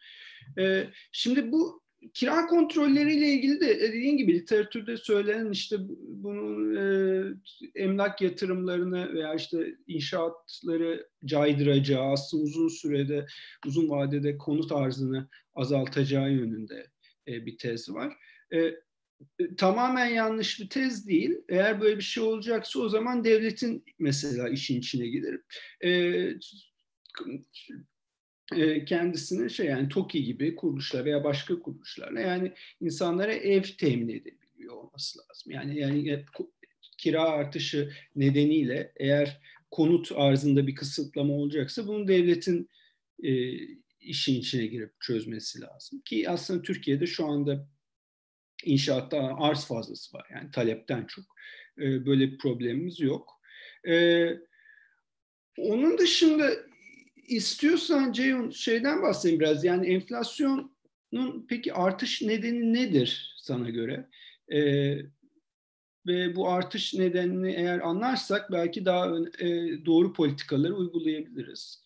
Ee, 0.57 0.87
şimdi 1.11 1.51
bu 1.51 1.83
kira 2.13 2.45
kontrolleriyle 2.45 3.27
ilgili 3.27 3.59
de 3.59 3.79
dediğin 3.81 4.17
gibi 4.17 4.33
literatürde 4.33 4.97
söylenen 4.97 5.51
işte 5.51 5.77
bunun 5.99 6.75
e, 6.75 7.23
emlak 7.75 8.21
yatırımlarını 8.21 9.13
veya 9.13 9.33
işte 9.33 9.75
inşaatları 9.87 11.07
caydıracağı 11.25 12.11
aslında 12.11 12.43
uzun 12.43 12.67
sürede 12.67 13.25
uzun 13.67 13.89
vadede 13.89 14.37
konut 14.37 14.71
arzını 14.71 15.29
azaltacağı 15.55 16.31
yönünde 16.31 16.87
e, 17.27 17.45
bir 17.45 17.57
tez 17.57 17.89
var. 17.89 18.13
E, 18.51 18.59
e, 18.59 18.75
tamamen 19.57 20.05
yanlış 20.05 20.59
bir 20.59 20.69
tez 20.69 21.07
değil. 21.07 21.35
Eğer 21.49 21.81
böyle 21.81 21.97
bir 21.97 22.03
şey 22.03 22.23
olacaksa 22.23 22.79
o 22.79 22.89
zaman 22.89 23.23
devletin 23.23 23.85
mesela 23.99 24.49
işin 24.49 24.79
içine 24.79 25.07
gider. 25.07 25.39
E, 25.81 25.89
e, 28.55 28.85
kendisini 28.85 29.49
şey 29.49 29.65
yani 29.65 29.89
TOKİ 29.89 30.23
gibi 30.23 30.55
kuruluşlar 30.55 31.05
veya 31.05 31.23
başka 31.23 31.59
kuruluşlarla 31.59 32.19
yani 32.19 32.53
insanlara 32.81 33.33
ev 33.33 33.63
temin 33.63 34.09
edebiliyor 34.09 34.75
olması 34.75 35.19
lazım. 35.19 35.51
Yani 35.51 35.79
yani 35.79 36.25
kira 36.97 37.23
artışı 37.23 37.91
nedeniyle 38.15 38.93
eğer 38.95 39.41
konut 39.71 40.11
arzında 40.15 40.67
bir 40.67 40.75
kısıtlama 40.75 41.33
olacaksa 41.33 41.87
bunu 41.87 42.07
devletin 42.07 42.69
e, 43.23 43.53
işin 44.01 44.35
içine 44.35 44.65
girip 44.65 45.01
çözmesi 45.01 45.61
lazım. 45.61 46.01
Ki 46.05 46.29
aslında 46.29 46.61
Türkiye'de 46.61 47.07
şu 47.07 47.25
anda 47.25 47.67
inşaatta 48.65 49.35
arz 49.37 49.65
fazlası 49.65 50.17
var. 50.17 50.27
Yani 50.33 50.51
talepten 50.51 51.05
çok. 51.05 51.25
Böyle 51.77 52.31
bir 52.31 52.37
problemimiz 52.37 52.99
yok. 52.99 53.41
Onun 55.57 55.97
dışında 55.97 56.51
istiyorsan 57.27 58.11
Ceyhun 58.11 58.49
şeyden 58.49 59.01
bahsedeyim 59.01 59.39
biraz. 59.39 59.63
Yani 59.63 59.87
enflasyonun 59.87 61.45
peki 61.49 61.73
artış 61.73 62.21
nedeni 62.21 62.73
nedir 62.73 63.35
sana 63.37 63.69
göre? 63.69 64.09
E, 64.53 64.59
ve 66.07 66.35
bu 66.35 66.49
artış 66.49 66.93
nedenini 66.93 67.51
eğer 67.51 67.79
anlarsak 67.79 68.51
belki 68.51 68.85
daha 68.85 69.07
e, 69.39 69.49
doğru 69.85 70.13
politikaları 70.13 70.75
uygulayabiliriz. 70.75 71.83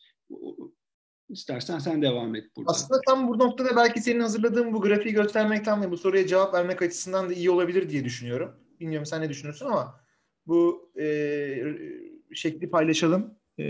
İstersen 1.30 1.80
sen 1.80 2.02
devam 2.02 2.36
et 2.36 2.46
burada. 2.56 2.72
Aslında 2.72 3.02
tam 3.08 3.28
bu 3.28 3.40
noktada 3.40 3.76
belki 3.76 4.02
senin 4.02 4.20
hazırladığın 4.20 4.74
bu 4.74 4.82
grafiği 4.82 5.14
göstermekten 5.14 5.82
ve 5.82 5.92
bu 5.92 5.98
soruya 5.98 6.28
cevap 6.28 6.54
vermek 6.54 6.82
açısından 6.82 7.30
da 7.30 7.34
iyi 7.34 7.50
olabilir 7.50 7.90
diye 7.90 8.06
düşünüyorum. 8.06 8.56
Bilmiyorum 8.80 9.06
sen 9.06 9.22
ne 9.22 9.30
düşünüyorsun 9.30 9.66
ama 9.66 10.02
bu 10.48 10.92
e, 11.00 11.06
şekli 12.34 12.70
paylaşalım 12.70 13.34
e, 13.60 13.64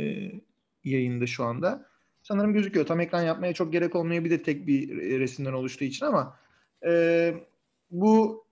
yayında 0.84 1.28
şu 1.28 1.44
anda. 1.44 1.86
Sanırım 2.24 2.54
gözüküyor. 2.54 2.86
Tam 2.86 3.00
ekran 3.00 3.22
yapmaya 3.22 3.54
çok 3.54 3.72
gerek 3.72 3.96
olmayabilir 3.96 4.44
tek 4.44 4.68
bir 4.68 4.90
resimden 5.20 5.54
oluştuğu 5.54 5.86
için 5.86 6.06
ama 6.06 6.40
e, 6.86 7.34
bu 7.92 8.46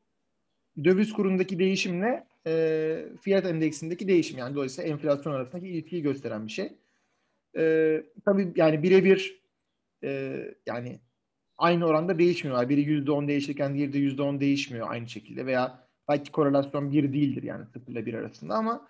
döviz 0.83 1.13
kurundaki 1.13 1.59
değişimle 1.59 2.27
e, 2.47 3.05
fiyat 3.21 3.45
endeksindeki 3.45 4.07
değişim 4.07 4.37
yani 4.37 4.55
dolayısıyla 4.55 4.91
enflasyon 4.91 5.33
arasındaki 5.33 5.67
ilişkiyi 5.67 6.01
gösteren 6.01 6.47
bir 6.47 6.51
şey. 6.51 6.73
E, 7.57 8.03
tabii 8.25 8.53
yani 8.55 8.83
birebir 8.83 9.43
e, 10.03 10.41
yani 10.65 10.99
aynı 11.57 11.85
oranda 11.85 12.19
değişmiyorlar. 12.19 12.69
Biri 12.69 12.81
yüzde 12.81 13.11
on 13.11 13.27
değişirken 13.27 13.75
diğeri 13.75 13.93
de 13.93 13.97
yüzde 13.97 14.21
on 14.21 14.39
değişmiyor 14.39 14.87
aynı 14.89 15.09
şekilde 15.09 15.45
veya 15.45 15.87
belki 16.09 16.31
korelasyon 16.31 16.91
bir 16.91 17.13
değildir 17.13 17.43
yani 17.43 17.65
sıfır 17.65 17.91
ile 17.91 18.05
bir 18.05 18.13
arasında 18.13 18.55
ama 18.55 18.87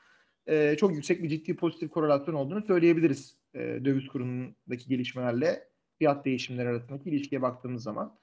e, 0.48 0.75
çok 0.77 0.93
yüksek 0.95 1.24
bir 1.24 1.29
ciddi 1.29 1.55
pozitif 1.55 1.89
korelasyon 1.89 2.36
olduğunu 2.36 2.62
söyleyebiliriz 2.62 3.38
e, 3.53 3.60
döviz 3.60 4.07
kurundaki 4.07 4.89
gelişmelerle 4.89 5.63
fiyat 5.98 6.25
değişimleri 6.25 6.69
arasındaki 6.69 7.10
ilişkiye 7.10 7.41
baktığımız 7.41 7.84
zaman. 7.84 8.17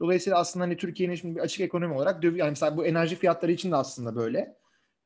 Dolayısıyla 0.00 0.38
aslında 0.38 0.64
hani 0.64 0.76
Türkiye'nin 0.76 1.14
şimdi 1.14 1.36
bir 1.36 1.40
açık 1.40 1.60
ekonomi 1.60 1.94
olarak 1.94 2.22
döviz, 2.22 2.38
yani 2.38 2.50
mesela 2.50 2.76
bu 2.76 2.86
enerji 2.86 3.16
fiyatları 3.16 3.52
için 3.52 3.70
de 3.70 3.76
aslında 3.76 4.16
böyle. 4.16 4.56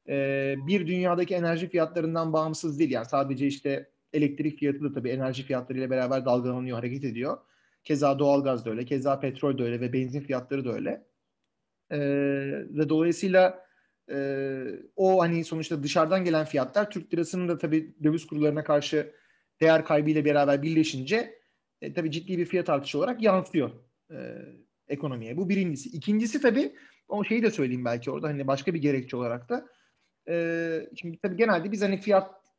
E, 0.08 0.54
bir 0.66 0.86
dünyadaki 0.86 1.34
enerji 1.34 1.68
fiyatlarından 1.68 2.32
bağımsız 2.32 2.78
değil 2.78 2.90
yani 2.90 3.06
sadece 3.06 3.46
işte 3.46 3.90
elektrik 4.16 4.58
fiyatı 4.58 4.82
da 4.84 4.92
tabii 4.92 5.10
enerji 5.10 5.42
fiyatlarıyla 5.42 5.90
beraber 5.90 6.24
dalgalanıyor, 6.24 6.76
hareket 6.76 7.04
ediyor. 7.04 7.38
Keza 7.84 8.18
doğalgaz 8.18 8.66
da 8.66 8.70
öyle, 8.70 8.84
keza 8.84 9.20
petrol 9.20 9.58
de 9.58 9.62
öyle 9.62 9.80
ve 9.80 9.92
benzin 9.92 10.20
fiyatları 10.20 10.64
da 10.64 10.72
öyle. 10.72 11.06
E, 11.90 11.98
ve 12.70 12.88
dolayısıyla 12.88 13.66
e, 14.10 14.18
o 14.96 15.20
hani 15.20 15.44
sonuçta 15.44 15.82
dışarıdan 15.82 16.24
gelen 16.24 16.44
fiyatlar 16.44 16.90
Türk 16.90 17.14
lirasının 17.14 17.48
da 17.48 17.58
tabii 17.58 17.94
döviz 18.02 18.26
kurlarına 18.26 18.64
karşı 18.64 19.12
değer 19.60 19.84
kaybıyla 19.84 20.24
beraber 20.24 20.62
birleşince 20.62 21.38
e, 21.80 21.92
tabii 21.92 22.10
ciddi 22.10 22.38
bir 22.38 22.44
fiyat 22.44 22.68
artışı 22.68 22.98
olarak 22.98 23.22
yansıyor 23.22 23.70
e, 24.10 24.16
ekonomiye. 24.88 25.36
Bu 25.36 25.48
birincisi. 25.48 25.88
İkincisi 25.88 26.40
tabii 26.40 26.72
o 27.08 27.24
şeyi 27.24 27.42
de 27.42 27.50
söyleyeyim 27.50 27.84
belki 27.84 28.10
orada 28.10 28.28
hani 28.28 28.46
başka 28.46 28.74
bir 28.74 28.82
gerekçe 28.82 29.16
olarak 29.16 29.48
da 29.48 29.66
e, 30.28 30.88
şimdi 30.96 31.18
tabii 31.18 31.36
genelde 31.36 31.72
biz 31.72 31.82
hani 31.82 32.00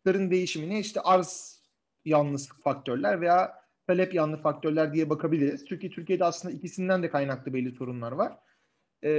fiyatların 0.07 0.31
değişimini 0.31 0.79
işte 0.79 1.01
arz 1.01 1.61
yanlısı 2.05 2.53
faktörler 2.63 3.21
veya 3.21 3.53
talep 3.87 4.13
yanlı 4.13 4.37
faktörler 4.37 4.93
diye 4.93 5.09
bakabiliriz. 5.09 5.65
Çünkü 5.69 5.89
Türkiye'de 5.89 6.25
aslında 6.25 6.53
ikisinden 6.53 7.03
de 7.03 7.09
kaynaklı 7.09 7.53
belli 7.53 7.71
sorunlar 7.71 8.11
var. 8.11 8.33
E, 9.03 9.09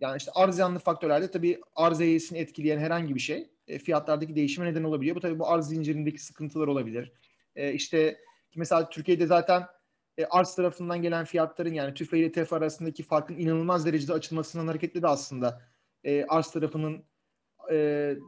yani 0.00 0.16
işte 0.16 0.30
arz 0.34 0.58
yanlı 0.58 0.78
faktörlerde 0.78 1.30
tabii 1.30 1.60
arz 1.76 2.00
eğrisini 2.00 2.38
etkileyen 2.38 2.78
herhangi 2.78 3.14
bir 3.14 3.20
şey 3.20 3.50
e, 3.68 3.78
fiyatlardaki 3.78 4.36
değişime 4.36 4.66
neden 4.66 4.84
olabiliyor. 4.84 5.16
Bu 5.16 5.20
tabii 5.20 5.38
bu 5.38 5.48
arz 5.48 5.68
zincirindeki 5.68 6.22
sıkıntılar 6.22 6.66
olabilir. 6.66 7.12
E, 7.56 7.72
işte 7.72 8.18
mesela 8.56 8.88
Türkiye'de 8.90 9.26
zaten 9.26 9.66
e, 10.18 10.24
arz 10.24 10.54
tarafından 10.54 11.02
gelen 11.02 11.24
fiyatların 11.24 11.74
yani 11.74 11.94
TÜFE 11.94 12.18
ile 12.18 12.32
TEF 12.32 12.52
arasındaki 12.52 13.02
farkın 13.02 13.38
inanılmaz 13.38 13.86
derecede 13.86 14.12
açılmasından 14.12 14.66
hareketle 14.66 15.02
de 15.02 15.08
aslında 15.08 15.62
e, 16.04 16.24
arz 16.24 16.50
tarafının 16.50 17.09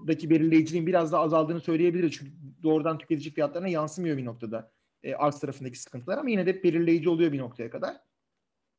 daki 0.07 0.31
belirleyiciliğin 0.31 0.87
biraz 0.87 1.13
daha 1.13 1.23
azaldığını 1.23 1.61
söyleyebiliriz. 1.61 2.13
Çünkü 2.13 2.33
doğrudan 2.63 2.99
tüketici 2.99 3.35
fiyatlarına 3.35 3.69
yansımıyor 3.69 4.17
bir 4.17 4.25
noktada 4.25 4.73
e, 5.03 5.15
arz 5.15 5.41
tarafındaki 5.41 5.79
sıkıntılar 5.79 6.19
ama 6.19 6.31
yine 6.31 6.47
de 6.47 6.63
belirleyici 6.63 7.09
oluyor 7.09 7.33
bir 7.33 7.39
noktaya 7.39 7.71
kadar. 7.71 7.97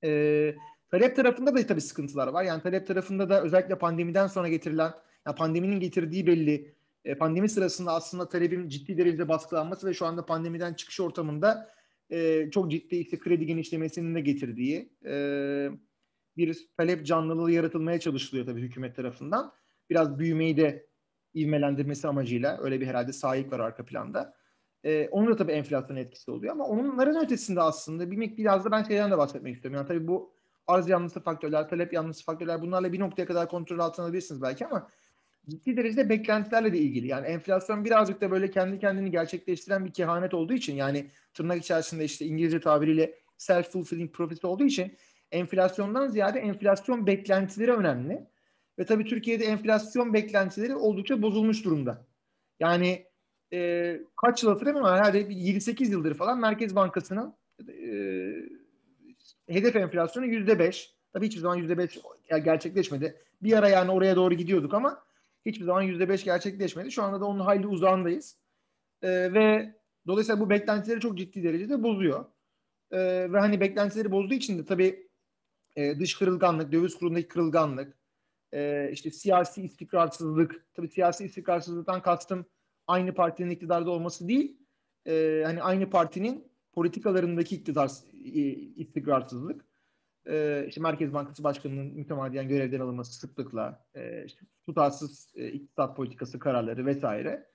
E, 0.03 0.55
talep 0.91 1.15
tarafında 1.15 1.55
da 1.55 1.67
tabii 1.67 1.81
sıkıntılar 1.81 2.27
var. 2.27 2.43
Yani 2.43 2.61
talep 2.61 2.87
tarafında 2.87 3.29
da 3.29 3.43
özellikle 3.43 3.77
pandemiden 3.77 4.27
sonra 4.27 4.47
getirilen, 4.47 4.93
yani 5.27 5.35
pandeminin 5.35 5.79
getirdiği 5.79 6.27
belli, 6.27 6.75
e, 7.05 7.15
pandemi 7.15 7.49
sırasında 7.49 7.91
aslında 7.91 8.29
talebin 8.29 8.69
ciddi 8.69 8.97
derecede 8.97 9.29
baskılanması 9.29 9.87
ve 9.87 9.93
şu 9.93 10.05
anda 10.05 10.25
pandemiden 10.25 10.73
çıkış 10.73 10.99
ortamında 10.99 11.73
e, 12.09 12.49
çok 12.51 12.71
ciddi 12.71 12.95
işte 12.95 13.19
kredi 13.19 13.45
genişlemesinin 13.45 14.15
de 14.15 14.21
getirdiği 14.21 14.93
e, 15.05 15.69
bir 16.37 16.67
talep 16.77 17.05
canlılığı 17.05 17.51
yaratılmaya 17.51 17.99
çalışılıyor 17.99 18.45
tabii 18.45 18.61
hükümet 18.61 18.95
tarafından. 18.95 19.53
Biraz 19.89 20.19
büyümeyi 20.19 20.57
de 20.57 20.87
ivmelendirmesi 21.35 22.07
amacıyla 22.07 22.57
öyle 22.61 22.81
bir 22.81 22.87
herhalde 22.87 23.13
sahip 23.13 23.51
var 23.51 23.59
arka 23.59 23.85
planda. 23.85 24.33
E, 24.83 25.07
onun 25.07 25.31
da 25.31 25.35
tabii 25.35 25.51
enflasyon 25.51 25.97
etkisi 25.97 26.31
oluyor 26.31 26.53
ama 26.53 26.65
onların 26.65 27.25
ötesinde 27.25 27.61
aslında 27.61 28.11
bir 28.11 28.37
biraz 28.37 28.65
da 28.65 28.71
ben 28.71 28.83
şeyden 28.83 29.11
de 29.11 29.17
bahsetmek 29.17 29.55
istiyorum. 29.55 29.77
Yani 29.77 29.87
tabii 29.87 30.07
bu 30.07 30.33
arz 30.67 30.89
yanlısı 30.89 31.19
faktörler, 31.19 31.69
talep 31.69 31.93
yanlısı 31.93 32.23
faktörler 32.25 32.61
bunlarla 32.61 32.93
bir 32.93 32.99
noktaya 32.99 33.25
kadar 33.25 33.49
kontrol 33.49 33.79
altına 33.79 34.05
alabilirsiniz 34.05 34.41
belki 34.41 34.65
ama 34.65 34.87
ciddi 35.49 35.77
derecede 35.77 36.09
beklentilerle 36.09 36.73
de 36.73 36.77
ilgili. 36.77 37.07
Yani 37.07 37.27
enflasyon 37.27 37.85
birazcık 37.85 38.21
da 38.21 38.31
böyle 38.31 38.51
kendi 38.51 38.79
kendini 38.79 39.11
gerçekleştiren 39.11 39.85
bir 39.85 39.93
kehanet 39.93 40.33
olduğu 40.33 40.53
için 40.53 40.75
yani 40.75 41.11
tırnak 41.33 41.61
içerisinde 41.61 42.05
işte 42.05 42.25
İngilizce 42.25 42.59
tabiriyle 42.59 43.13
self-fulfilling 43.37 44.11
prophecy 44.11 44.47
olduğu 44.47 44.63
için 44.63 44.97
enflasyondan 45.31 46.07
ziyade 46.07 46.39
enflasyon 46.39 47.07
beklentileri 47.07 47.71
önemli. 47.73 48.27
Ve 48.79 48.85
tabii 48.85 49.05
Türkiye'de 49.05 49.45
enflasyon 49.45 50.13
beklentileri 50.13 50.75
oldukça 50.75 51.21
bozulmuş 51.21 51.65
durumda. 51.65 52.05
Yani 52.59 53.05
e, 53.53 53.99
kaç 54.21 54.43
yıl 54.43 54.49
hatırlamıyorum 54.49 54.87
ama 54.87 54.97
herhalde 54.97 55.21
7-8 55.21 55.91
yıldır 55.91 56.13
falan 56.13 56.39
Merkez 56.39 56.75
Bankası'nın 56.75 57.33
e, 57.69 57.93
hedef 59.49 59.75
enflasyonu 59.75 60.25
yüzde 60.25 60.59
beş. 60.59 60.93
Tabii 61.13 61.25
hiçbir 61.25 61.41
zaman 61.41 61.55
yüzde 61.55 61.77
beş 61.77 61.99
gerçekleşmedi. 62.29 63.21
Bir 63.41 63.53
ara 63.57 63.69
yani 63.69 63.91
oraya 63.91 64.15
doğru 64.15 64.33
gidiyorduk 64.33 64.73
ama 64.73 65.03
hiçbir 65.45 65.65
zaman 65.65 65.81
yüzde 65.81 66.09
beş 66.09 66.23
gerçekleşmedi. 66.23 66.91
Şu 66.91 67.03
anda 67.03 67.21
da 67.21 67.25
onun 67.25 67.39
hayli 67.39 67.67
uzağındayız. 67.67 68.37
Ee, 69.01 69.33
ve 69.33 69.75
dolayısıyla 70.07 70.41
bu 70.41 70.49
beklentileri 70.49 70.99
çok 70.99 71.17
ciddi 71.17 71.43
derecede 71.43 71.83
bozuyor. 71.83 72.25
Ee, 72.91 72.97
ve 73.33 73.39
hani 73.39 73.59
beklentileri 73.59 74.11
bozduğu 74.11 74.33
için 74.33 74.57
de 74.59 74.65
tabii 74.65 75.07
e, 75.75 75.99
dış 75.99 76.17
kırılganlık, 76.17 76.71
döviz 76.71 76.95
kurundaki 76.95 77.27
kırılganlık, 77.27 77.97
e, 78.53 78.89
işte 78.91 79.11
siyasi 79.11 79.61
istikrarsızlık, 79.61 80.65
tabii 80.73 80.87
siyasi 80.87 81.25
istikrarsızlıktan 81.25 82.01
kastım 82.01 82.45
aynı 82.87 83.13
partinin 83.13 83.49
iktidarda 83.49 83.91
olması 83.91 84.27
değil, 84.27 84.57
e, 85.07 85.41
hani 85.45 85.63
aynı 85.63 85.89
partinin 85.89 86.47
politikalarındaki 86.73 87.55
iktidar 87.55 87.91
istikrarsızlık, 88.75 89.65
e, 90.27 90.65
işte 90.67 90.81
Merkez 90.81 91.13
Bankası 91.13 91.43
Başkanı'nın 91.43 91.85
mütemadiyen 91.85 92.47
görevden 92.47 92.79
alınması 92.79 93.13
sıklıkla, 93.13 93.85
e, 93.95 94.25
işte 94.25 94.45
tutarsız 94.65 95.31
e, 95.35 95.47
iktisat 95.47 95.97
politikası 95.97 96.39
kararları 96.39 96.85
vesaire. 96.85 97.49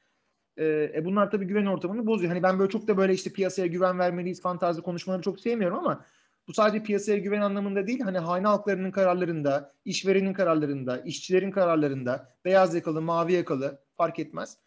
E, 0.57 0.93
e, 0.95 1.05
bunlar 1.05 1.31
tabii 1.31 1.45
güven 1.45 1.67
ortamını 1.67 2.07
bozuyor. 2.07 2.33
Hani 2.33 2.43
ben 2.43 2.59
böyle 2.59 2.71
çok 2.71 2.89
da 2.89 2.97
böyle 2.97 3.13
işte 3.13 3.33
piyasaya 3.33 3.67
güven 3.67 3.99
vermeliyiz 3.99 4.43
falan 4.43 4.59
konuşmaları 4.83 5.23
çok 5.23 5.41
sevmiyorum 5.41 5.79
ama 5.79 6.05
bu 6.49 6.53
sadece 6.53 6.83
piyasaya 6.83 7.19
güven 7.19 7.41
anlamında 7.41 7.87
değil. 7.87 8.01
Hani 8.01 8.19
hane 8.19 8.47
halklarının 8.47 8.91
kararlarında, 8.91 9.73
işverenin 9.85 10.33
kararlarında, 10.33 10.99
işçilerin 11.01 11.51
kararlarında, 11.51 12.35
beyaz 12.45 12.75
yakalı, 12.75 13.03
mavi 13.03 13.33
yakalı 13.33 13.85
fark 13.97 14.19
etmez. 14.19 14.59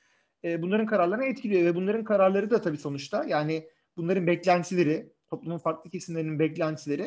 E, 0.43 0.61
bunların 0.61 0.85
kararlarını 0.85 1.25
etkiliyor 1.25 1.65
ve 1.65 1.75
bunların 1.75 2.03
kararları 2.03 2.49
da 2.49 2.61
tabii 2.61 2.77
sonuçta 2.77 3.23
yani 3.23 3.67
bunların 3.97 4.27
beklentileri, 4.27 5.13
toplumun 5.27 5.57
farklı 5.57 5.89
kesimlerinin 5.89 6.39
beklentileri 6.39 7.03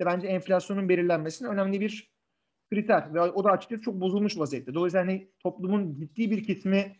de 0.00 0.06
bence 0.06 0.26
enflasyonun 0.26 0.88
belirlenmesinin 0.88 1.48
önemli 1.48 1.80
bir 1.80 2.12
kriter 2.70 3.14
ve 3.14 3.20
o 3.20 3.44
da 3.44 3.50
açıkçası 3.50 3.82
çok 3.82 4.00
bozulmuş 4.00 4.38
vaziyette. 4.38 4.74
Dolayısıyla 4.74 5.06
hani 5.06 5.30
toplumun 5.38 5.94
ciddi 5.94 6.30
bir 6.30 6.44
kesimi 6.44 6.96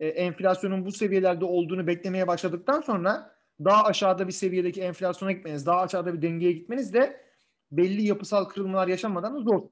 e, 0.00 0.08
enflasyonun 0.08 0.84
bu 0.84 0.92
seviyelerde 0.92 1.44
olduğunu 1.44 1.86
beklemeye 1.86 2.26
başladıktan 2.26 2.80
sonra 2.80 3.37
daha 3.64 3.84
aşağıda 3.84 4.26
bir 4.26 4.32
seviyedeki 4.32 4.80
enflasyona 4.80 5.32
gitmeniz, 5.32 5.66
daha 5.66 5.80
aşağıda 5.80 6.14
bir 6.14 6.22
dengeye 6.22 6.52
gitmeniz 6.52 6.94
de 6.94 7.24
belli 7.72 8.06
yapısal 8.06 8.44
kırılmalar 8.44 8.88
yaşamadan 8.88 9.42
zor. 9.42 9.68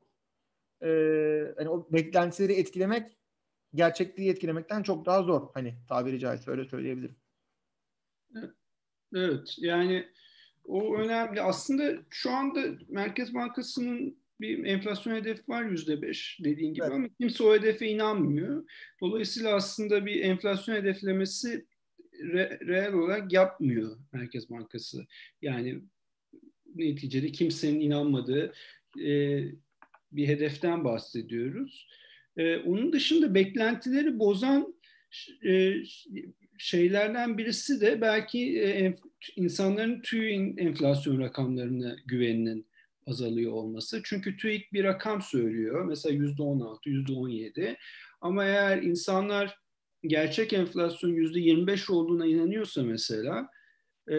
Ee, 0.80 0.88
yani 1.58 1.68
o 1.68 1.88
beklentileri 1.92 2.52
etkilemek 2.52 3.06
gerçekliği 3.74 4.30
etkilemekten 4.30 4.82
çok 4.82 5.06
daha 5.06 5.22
zor. 5.22 5.48
Hani 5.54 5.74
tabiri 5.88 6.18
caizse 6.18 6.50
öyle 6.50 6.64
söyleyebilirim. 6.64 7.16
Evet 9.14 9.54
yani 9.58 10.08
o 10.64 10.96
önemli. 10.96 11.42
Aslında 11.42 12.02
şu 12.10 12.30
anda 12.30 12.60
Merkez 12.88 13.34
Bankası'nın 13.34 14.18
bir 14.40 14.64
enflasyon 14.64 15.14
hedefi 15.14 15.42
var 15.48 15.64
yüzde 15.64 16.02
beş 16.02 16.38
dediğin 16.44 16.74
gibi 16.74 16.84
evet. 16.84 16.94
ama 16.94 17.08
kimse 17.20 17.44
o 17.44 17.54
hedefe 17.54 17.86
inanmıyor. 17.86 18.64
Dolayısıyla 19.00 19.54
aslında 19.54 20.06
bir 20.06 20.20
enflasyon 20.20 20.74
hedeflemesi 20.74 21.66
re, 22.20 22.58
reel 22.66 22.92
olarak 22.92 23.32
yapmıyor 23.32 23.96
Merkez 24.12 24.50
Bankası. 24.50 25.06
Yani 25.42 25.80
neticede 26.74 27.32
kimsenin 27.32 27.80
inanmadığı 27.80 28.52
e, 29.00 29.42
bir 30.12 30.28
hedeften 30.28 30.84
bahsediyoruz. 30.84 31.88
E, 32.36 32.56
onun 32.56 32.92
dışında 32.92 33.34
beklentileri 33.34 34.18
bozan 34.18 34.74
e, 35.46 35.74
şeylerden 36.58 37.38
birisi 37.38 37.80
de 37.80 38.00
belki 38.00 38.60
e, 38.62 38.94
insanların 39.36 40.00
TÜİK'in 40.00 40.56
enflasyon 40.56 41.20
rakamlarına 41.20 41.96
güveninin 42.06 42.66
azalıyor 43.06 43.52
olması. 43.52 44.00
Çünkü 44.04 44.36
TÜİK 44.36 44.72
bir 44.72 44.84
rakam 44.84 45.22
söylüyor. 45.22 45.84
Mesela 45.84 46.14
yüzde 46.14 46.42
on 46.42 46.60
altı, 46.60 46.90
yüzde 46.90 47.12
on 47.12 47.28
yedi. 47.28 47.76
Ama 48.20 48.44
eğer 48.44 48.82
insanlar 48.82 49.58
gerçek 50.04 50.52
enflasyon 50.52 51.10
yüzde 51.10 51.40
yirmi 51.40 51.66
beş 51.66 51.90
olduğuna 51.90 52.26
inanıyorsa 52.26 52.82
mesela 52.82 53.48
e, 54.10 54.16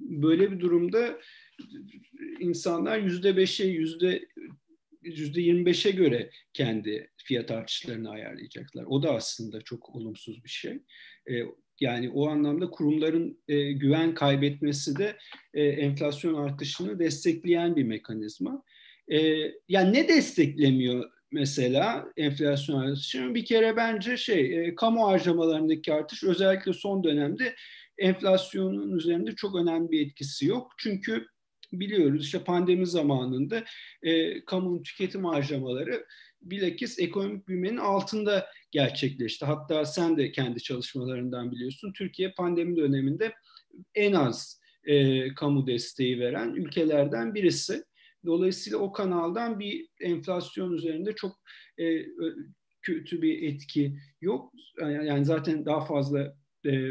böyle 0.00 0.52
bir 0.52 0.60
durumda 0.60 1.20
insanlar 2.40 2.98
yüzde 2.98 3.36
beşe, 3.36 3.64
yüzde 3.64 4.28
yüzde 5.02 5.40
yirmi 5.40 5.66
beşe 5.66 5.90
göre 5.90 6.30
kendi 6.52 7.10
fiyat 7.16 7.50
artışlarını 7.50 8.10
ayarlayacaklar. 8.10 8.84
O 8.84 9.02
da 9.02 9.14
aslında 9.14 9.60
çok 9.60 9.94
olumsuz 9.94 10.44
bir 10.44 10.48
şey. 10.48 10.72
E, 11.30 11.34
yani 11.80 12.10
o 12.10 12.28
anlamda 12.28 12.70
kurumların 12.70 13.38
e, 13.48 13.72
güven 13.72 14.14
kaybetmesi 14.14 14.96
de 14.96 15.16
e, 15.54 15.64
enflasyon 15.64 16.34
artışını 16.34 16.98
destekleyen 16.98 17.76
bir 17.76 17.84
mekanizma. 17.84 18.62
E, 19.12 19.18
yani 19.68 19.92
ne 19.92 20.08
desteklemiyor 20.08 21.10
mesela 21.36 22.12
enflasyon 22.16 22.80
artışını? 22.80 23.34
Bir 23.34 23.44
kere 23.44 23.76
bence 23.76 24.16
şey 24.16 24.66
e, 24.68 24.74
kamu 24.74 25.06
harcamalarındaki 25.06 25.92
artış 25.92 26.24
özellikle 26.24 26.72
son 26.72 27.04
dönemde 27.04 27.54
enflasyonun 27.98 28.96
üzerinde 28.96 29.34
çok 29.34 29.56
önemli 29.56 29.90
bir 29.90 30.06
etkisi 30.06 30.46
yok. 30.46 30.72
Çünkü 30.78 31.26
biliyoruz 31.72 32.24
işte 32.24 32.44
pandemi 32.44 32.86
zamanında 32.86 33.64
e, 34.02 34.44
kamunun 34.44 34.82
tüketim 34.82 35.24
harcamaları 35.24 36.06
bilakis 36.42 36.98
ekonomik 36.98 37.48
büyümenin 37.48 37.76
altında 37.76 38.46
gerçekleşti. 38.70 39.44
Hatta 39.44 39.84
sen 39.84 40.16
de 40.16 40.32
kendi 40.32 40.62
çalışmalarından 40.62 41.52
biliyorsun. 41.52 41.92
Türkiye 41.92 42.32
pandemi 42.32 42.76
döneminde 42.76 43.32
en 43.94 44.12
az 44.12 44.60
e, 44.84 45.28
kamu 45.34 45.66
desteği 45.66 46.20
veren 46.20 46.54
ülkelerden 46.54 47.34
birisi. 47.34 47.84
Dolayısıyla 48.26 48.78
o 48.78 48.92
kanaldan 48.92 49.60
bir 49.60 49.88
enflasyon 50.00 50.72
üzerinde 50.72 51.14
çok 51.14 51.40
e, 51.80 52.06
kötü 52.82 53.22
bir 53.22 53.42
etki 53.42 53.98
yok. 54.20 54.52
Yani 54.80 55.24
zaten 55.24 55.66
daha 55.66 55.84
fazla 55.84 56.36
e, 56.66 56.90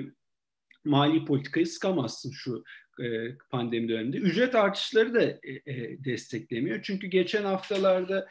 mali 0.84 1.25
politikayı 1.25 1.68
sıkamazsın 1.68 2.32
şu 2.32 2.63
e, 3.04 3.38
pandemi 3.50 3.89
döneminde. 3.89 4.18
Ücret 4.18 4.56
artışları 4.56 5.13
da 5.13 5.24
e, 5.24 5.74
e, 5.74 6.04
desteklemiyor. 6.06 6.80
Çünkü 6.84 7.08
geçen 7.08 7.44
haftalarda 7.44 8.27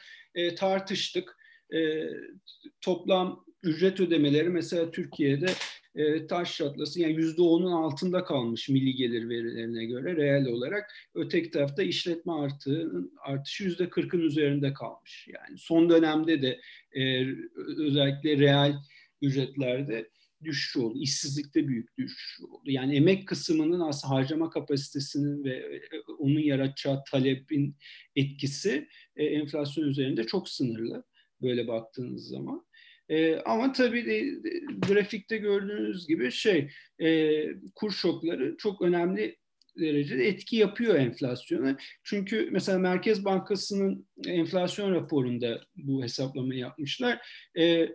tartıştık. 0.57 1.37
Toplam 2.81 3.45
ücret 3.63 3.99
ödemeleri 3.99 4.49
mesela 4.49 4.91
Türkiye'de 4.91 5.47
taş 6.29 6.57
çatlasın 6.57 7.01
yani 7.01 7.13
yüzde 7.13 7.41
onun 7.41 7.71
altında 7.71 8.23
kalmış 8.23 8.69
milli 8.69 8.95
gelir 8.95 9.29
verilerine 9.29 9.85
göre 9.85 10.15
reel 10.15 10.45
olarak. 10.45 10.91
Öteki 11.15 11.49
tarafta 11.49 11.83
işletme 11.83 12.33
artığının 12.33 13.13
artışı 13.17 13.63
yüzde 13.63 13.89
kırkın 13.89 14.19
üzerinde 14.21 14.73
kalmış. 14.73 15.27
Yani 15.27 15.57
son 15.57 15.89
dönemde 15.89 16.41
de 16.41 16.59
özellikle 17.77 18.37
reel 18.37 18.75
ücretlerde 19.21 20.09
düşüş 20.43 20.77
oldu. 20.77 20.97
İşsizlikte 20.99 21.67
büyük 21.67 21.97
düşüş 21.97 22.39
oldu. 22.41 22.71
Yani 22.71 22.95
emek 22.95 23.27
kısmının 23.27 23.79
aslında 23.79 24.13
harcama 24.13 24.49
kapasitesinin 24.49 25.43
ve 25.43 25.55
e, 25.55 25.79
onun 26.19 26.39
yaratacağı 26.39 27.03
talebin 27.11 27.75
etkisi 28.15 28.87
e, 29.15 29.25
enflasyon 29.25 29.87
üzerinde 29.87 30.23
çok 30.23 30.49
sınırlı 30.49 31.03
böyle 31.41 31.67
baktığınız 31.67 32.27
zaman. 32.27 32.65
E, 33.09 33.35
ama 33.35 33.71
tabii 33.71 34.05
de, 34.05 34.49
grafikte 34.87 35.37
gördüğünüz 35.37 36.07
gibi 36.07 36.31
şey 36.31 36.69
e, 37.01 37.41
kur 37.75 37.91
şokları 37.91 38.55
çok 38.57 38.81
önemli 38.81 39.37
derecede 39.79 40.27
etki 40.27 40.55
yapıyor 40.55 40.95
enflasyona. 40.95 41.77
Çünkü 42.03 42.49
mesela 42.51 42.79
Merkez 42.79 43.25
Bankası'nın 43.25 44.07
enflasyon 44.27 44.91
raporunda 44.91 45.61
bu 45.75 46.03
hesaplamayı 46.03 46.59
yapmışlar. 46.59 47.27
E, 47.57 47.89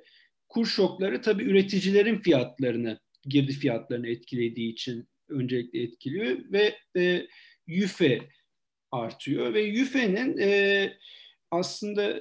kur 0.48 0.66
şokları 0.66 1.22
tabii 1.22 1.44
üreticilerin 1.44 2.20
fiyatlarını, 2.20 3.00
girdi 3.24 3.52
fiyatlarını 3.52 4.08
etkilediği 4.08 4.72
için 4.72 5.08
öncelikle 5.28 5.82
etkiliyor 5.82 6.38
ve 6.52 6.76
e, 6.96 7.26
yüfe 7.66 8.20
artıyor 8.90 9.54
ve 9.54 9.60
yüfenin 9.60 10.38
e, 10.38 10.92
aslında 11.50 12.20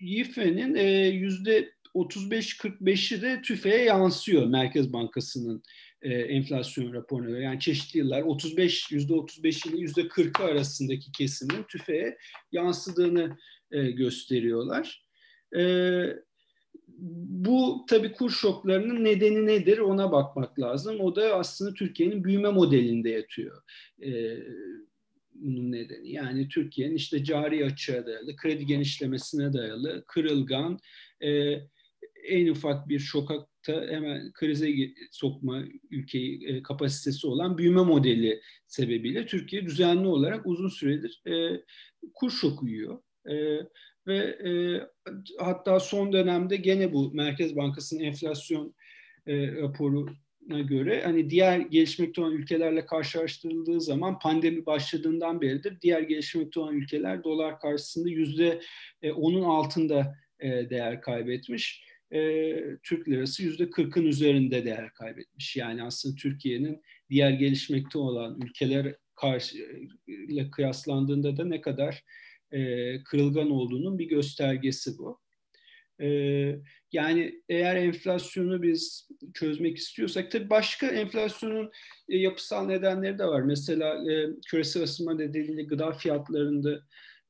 yüfenin 0.00 0.74
e, 0.74 1.06
yüzde 1.06 1.72
35-45'i 1.94 3.22
de 3.22 3.42
tüfeğe 3.42 3.84
yansıyor 3.84 4.46
Merkez 4.46 4.92
Bankası'nın 4.92 5.62
e, 6.02 6.14
enflasyon 6.14 6.92
raporuna 6.92 7.28
göre. 7.28 7.44
Yani 7.44 7.60
çeşitli 7.60 7.98
yıllar 7.98 8.22
35 8.22 8.92
yüzde 8.92 9.14
35 9.14 9.66
ile 9.66 9.76
yüzde 9.76 10.08
40 10.08 10.40
arasındaki 10.40 11.12
kesimin 11.12 11.62
tüfeğe 11.62 12.18
yansıdığını 12.52 13.38
e, 13.70 13.90
gösteriyorlar. 13.90 15.04
E, 15.56 15.62
bu 16.98 17.84
tabii 17.88 18.12
kur 18.12 18.30
şoklarının 18.30 19.04
nedeni 19.04 19.46
nedir 19.46 19.78
ona 19.78 20.12
bakmak 20.12 20.60
lazım. 20.60 21.00
O 21.00 21.16
da 21.16 21.34
aslında 21.34 21.74
Türkiye'nin 21.74 22.24
büyüme 22.24 22.48
modelinde 22.48 23.10
yatıyor. 23.10 23.62
Ee, 24.02 24.36
bunun 25.34 25.72
nedeni. 25.72 26.12
Yani 26.12 26.48
Türkiye'nin 26.48 26.94
işte 26.94 27.24
cari 27.24 27.64
açığa 27.64 28.06
dayalı, 28.06 28.36
kredi 28.36 28.66
genişlemesine 28.66 29.52
dayalı, 29.52 30.04
kırılgan, 30.06 30.78
e, 31.22 31.60
en 32.24 32.48
ufak 32.48 32.88
bir 32.88 32.98
şokakta 32.98 33.86
hemen 33.88 34.32
krize 34.32 34.68
sokma 35.10 35.64
ülkeyi 35.90 36.46
e, 36.46 36.62
kapasitesi 36.62 37.26
olan 37.26 37.58
büyüme 37.58 37.82
modeli 37.82 38.40
sebebiyle 38.66 39.26
Türkiye 39.26 39.66
düzenli 39.66 40.06
olarak 40.06 40.46
uzun 40.46 40.68
süredir 40.68 41.22
e, 41.26 41.62
kur 42.14 42.30
şoku 42.30 42.68
yiyor. 42.68 42.98
E, 43.30 43.58
ve 44.06 44.38
hatta 45.38 45.80
son 45.80 46.12
dönemde 46.12 46.56
gene 46.56 46.92
bu 46.92 47.14
Merkez 47.14 47.56
Bankası'nın 47.56 48.00
enflasyon 48.00 48.74
raporuna 49.28 50.60
göre 50.60 51.02
hani 51.04 51.30
diğer 51.30 51.58
gelişmekte 51.58 52.20
olan 52.20 52.32
ülkelerle 52.32 52.86
karşılaştırıldığı 52.86 53.80
zaman 53.80 54.18
pandemi 54.18 54.66
başladığından 54.66 55.40
beridir 55.40 55.80
diğer 55.82 56.00
gelişmekte 56.00 56.60
olan 56.60 56.74
ülkeler 56.74 57.24
dolar 57.24 57.60
karşısında 57.60 58.08
yüzde 58.08 58.60
onun 59.14 59.42
altında 59.42 60.14
değer 60.42 61.00
kaybetmiş. 61.00 61.87
E, 62.12 62.54
Türk 62.82 63.08
lirası 63.08 63.42
yüzde 63.42 63.70
kırkın 63.70 64.06
üzerinde 64.06 64.64
değer 64.64 64.92
kaybetmiş. 64.92 65.56
Yani 65.56 65.82
aslında 65.82 66.14
Türkiye'nin 66.14 66.82
diğer 67.10 67.30
gelişmekte 67.30 67.98
olan 67.98 68.40
ülkeler 68.44 68.96
karşı 69.14 69.58
ile 70.06 70.50
kıyaslandığında 70.50 71.36
da 71.36 71.44
ne 71.44 71.60
kadar 71.60 72.04
e, 72.52 73.02
kırılgan 73.02 73.50
olduğunun 73.50 73.98
bir 73.98 74.08
göstergesi 74.08 74.98
bu. 74.98 75.20
E, 76.00 76.08
yani 76.92 77.42
eğer 77.48 77.76
enflasyonu 77.76 78.62
biz 78.62 79.08
çözmek 79.34 79.76
istiyorsak 79.76 80.30
tabii 80.30 80.50
başka 80.50 80.86
enflasyonun 80.86 81.70
e, 82.08 82.18
yapısal 82.18 82.66
nedenleri 82.66 83.18
de 83.18 83.24
var. 83.24 83.42
Mesela 83.42 84.12
e, 84.12 84.26
küresel 84.50 84.82
ısınma 84.82 85.14
nedeniyle 85.14 85.62
gıda 85.62 85.92
fiyatlarında 85.92 86.74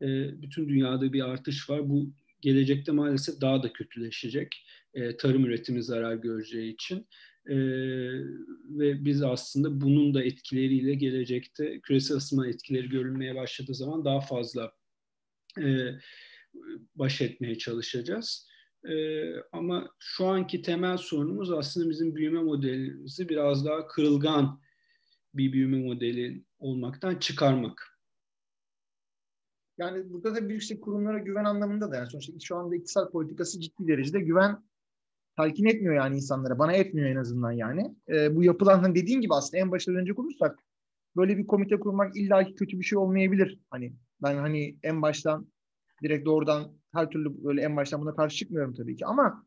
e, 0.02 0.06
bütün 0.42 0.68
dünyada 0.68 1.12
bir 1.12 1.28
artış 1.28 1.70
var. 1.70 1.88
Bu 1.88 2.12
gelecekte 2.40 2.92
maalesef 2.92 3.40
daha 3.40 3.62
da 3.62 3.72
kötüleşecek. 3.72 4.66
E, 4.94 5.16
tarım 5.16 5.44
üretimi 5.44 5.82
zarar 5.82 6.14
göreceği 6.14 6.74
için. 6.74 7.06
Ee, 7.48 7.54
ve 8.64 9.04
biz 9.04 9.22
aslında 9.22 9.80
bunun 9.80 10.14
da 10.14 10.22
etkileriyle 10.22 10.94
gelecekte 10.94 11.80
küresel 11.80 12.16
ısınma 12.16 12.48
etkileri 12.48 12.88
görülmeye 12.88 13.34
başladığı 13.34 13.74
zaman 13.74 14.04
daha 14.04 14.20
fazla 14.20 14.72
e, 15.60 15.90
baş 16.94 17.20
etmeye 17.20 17.58
çalışacağız. 17.58 18.48
E, 18.88 18.94
ama 19.52 19.90
şu 19.98 20.26
anki 20.26 20.62
temel 20.62 20.96
sorunumuz 20.96 21.52
aslında 21.52 21.90
bizim 21.90 22.16
büyüme 22.16 22.42
modelimizi 22.42 23.28
biraz 23.28 23.66
daha 23.66 23.86
kırılgan 23.86 24.60
bir 25.34 25.52
büyüme 25.52 25.78
modeli 25.78 26.44
olmaktan 26.58 27.16
çıkarmak. 27.16 27.97
Yani 29.78 30.12
burada 30.12 30.34
da 30.34 30.48
bir 30.48 30.54
yüksek 30.54 30.82
kurumlara 30.82 31.18
güven 31.18 31.44
anlamında 31.44 31.90
da 31.90 31.96
yani 31.96 32.10
sonuçta 32.10 32.32
şu 32.40 32.56
anda 32.56 32.76
iktisat 32.76 33.12
politikası 33.12 33.60
ciddi 33.60 33.88
derecede 33.88 34.20
güven 34.20 34.62
telkin 35.36 35.64
etmiyor 35.64 35.94
yani 35.94 36.16
insanlara. 36.16 36.58
Bana 36.58 36.72
etmiyor 36.72 37.08
en 37.08 37.16
azından 37.16 37.52
yani. 37.52 37.94
E, 38.08 38.36
bu 38.36 38.44
yapılan 38.44 38.78
hani 38.78 38.94
dediğin 38.94 39.20
gibi 39.20 39.34
aslında 39.34 39.58
en 39.58 39.70
başta 39.70 39.92
dönecek 39.92 40.18
olursak 40.18 40.58
böyle 41.16 41.38
bir 41.38 41.46
komite 41.46 41.78
kurmak 41.80 42.16
illaki 42.16 42.54
kötü 42.54 42.78
bir 42.78 42.84
şey 42.84 42.98
olmayabilir. 42.98 43.60
Hani 43.70 43.92
ben 44.22 44.36
hani 44.36 44.76
en 44.82 45.02
baştan 45.02 45.48
direkt 46.02 46.26
doğrudan 46.26 46.72
her 46.92 47.10
türlü 47.10 47.44
böyle 47.44 47.62
en 47.62 47.76
baştan 47.76 48.00
buna 48.00 48.16
karşı 48.16 48.36
çıkmıyorum 48.36 48.74
tabii 48.74 48.96
ki 48.96 49.06
ama 49.06 49.44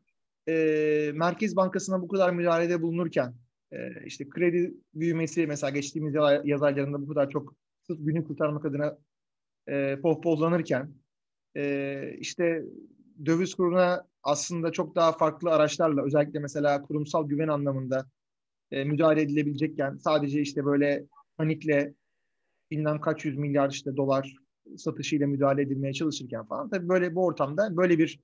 e, 0.48 1.12
Merkez 1.14 1.56
Bankası'na 1.56 2.02
bu 2.02 2.08
kadar 2.08 2.30
müdahalede 2.30 2.82
bulunurken 2.82 3.34
e, 3.72 4.04
işte 4.06 4.28
kredi 4.28 4.74
büyümesi 4.94 5.46
mesela 5.46 5.70
geçtiğimiz 5.70 6.14
yaz 6.44 6.62
aylarında 6.62 7.02
bu 7.02 7.08
kadar 7.08 7.30
çok 7.30 7.54
sırf 7.86 7.98
günü 8.00 8.24
kurtarmak 8.24 8.64
adına 8.64 8.98
e, 9.68 10.00
pohpohlanırken 10.02 10.94
e, 11.56 12.14
işte 12.18 12.62
döviz 13.26 13.54
kuruna 13.54 14.06
aslında 14.22 14.72
çok 14.72 14.94
daha 14.94 15.12
farklı 15.12 15.50
araçlarla 15.50 16.04
özellikle 16.04 16.38
mesela 16.38 16.82
kurumsal 16.82 17.28
güven 17.28 17.48
anlamında 17.48 18.06
e, 18.70 18.84
müdahale 18.84 19.22
edilebilecekken 19.22 19.96
sadece 19.96 20.40
işte 20.40 20.64
böyle 20.64 21.04
panikle 21.36 21.94
bilmem 22.70 23.00
kaç 23.00 23.24
yüz 23.24 23.36
milyar 23.36 23.70
işte 23.70 23.96
dolar 23.96 24.36
satışıyla 24.76 25.26
müdahale 25.26 25.62
edilmeye 25.62 25.92
çalışırken 25.92 26.46
falan 26.46 26.70
tabii 26.70 26.88
böyle 26.88 27.14
bu 27.14 27.24
ortamda 27.24 27.76
böyle 27.76 27.98
bir 27.98 28.20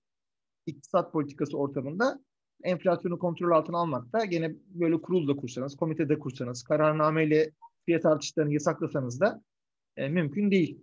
iktisat 0.66 1.12
politikası 1.12 1.58
ortamında 1.58 2.20
enflasyonu 2.62 3.18
kontrol 3.18 3.50
altına 3.50 3.78
almakta 3.78 4.24
gene 4.24 4.54
böyle 4.66 5.00
kurul 5.00 5.28
da 5.28 5.36
kursanız, 5.36 5.76
komitede 5.76 6.18
kursanız, 6.18 6.62
kararnameyle 6.62 7.50
fiyat 7.86 8.06
artışlarını 8.06 8.52
yasaklasanız 8.52 9.20
da 9.20 9.42
e, 9.96 10.08
mümkün 10.08 10.50
değil. 10.50 10.82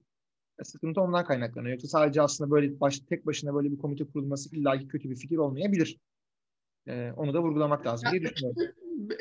E, 0.59 0.63
sıkıntı 0.63 1.01
ondan 1.01 1.25
kaynaklanıyor. 1.25 1.71
Yoksa 1.71 1.87
sadece 1.87 2.21
aslında 2.21 2.51
böyle 2.51 2.79
baş, 2.79 2.99
tek 2.99 3.25
başına 3.25 3.53
böyle 3.53 3.71
bir 3.71 3.77
komite 3.77 4.03
kurulması 4.03 4.55
illaki 4.55 4.87
kötü 4.87 5.09
bir 5.09 5.15
fikir 5.15 5.37
olmayabilir. 5.37 5.97
E, 6.87 7.11
onu 7.11 7.33
da 7.33 7.41
vurgulamak 7.41 7.87
lazım 7.87 8.11
diye 8.11 8.21
düşünüyorum. 8.21 8.73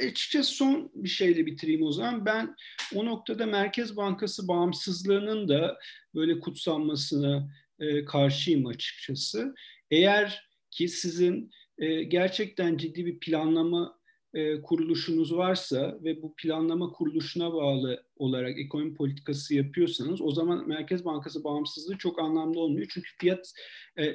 Açıkçası 0.08 0.54
son 0.54 0.90
bir 0.94 1.08
şeyle 1.08 1.46
bitireyim 1.46 1.82
o 1.82 1.92
zaman. 1.92 2.26
Ben 2.26 2.56
o 2.94 3.04
noktada 3.04 3.46
Merkez 3.46 3.96
Bankası 3.96 4.48
bağımsızlığının 4.48 5.48
da 5.48 5.78
böyle 6.14 6.40
kutsanmasına 6.40 7.50
e, 7.78 8.04
karşıyım 8.04 8.66
açıkçası. 8.66 9.54
Eğer 9.90 10.48
ki 10.70 10.88
sizin 10.88 11.50
e, 11.78 12.02
gerçekten 12.02 12.76
ciddi 12.76 13.06
bir 13.06 13.18
planlama 13.18 13.98
e, 14.34 14.62
kuruluşunuz 14.62 15.36
varsa 15.36 15.98
ve 16.02 16.22
bu 16.22 16.34
planlama 16.36 16.92
kuruluşuna 16.92 17.52
bağlı 17.52 18.04
olarak 18.16 18.58
ekonomi 18.58 18.94
politikası 18.94 19.54
yapıyorsanız 19.54 20.20
o 20.20 20.30
zaman 20.30 20.68
Merkez 20.68 21.04
Bankası 21.04 21.44
bağımsızlığı 21.44 21.98
çok 21.98 22.18
anlamlı 22.18 22.60
olmuyor. 22.60 22.86
Çünkü 22.90 23.10
fiyat 23.20 23.52
e, 23.98 24.14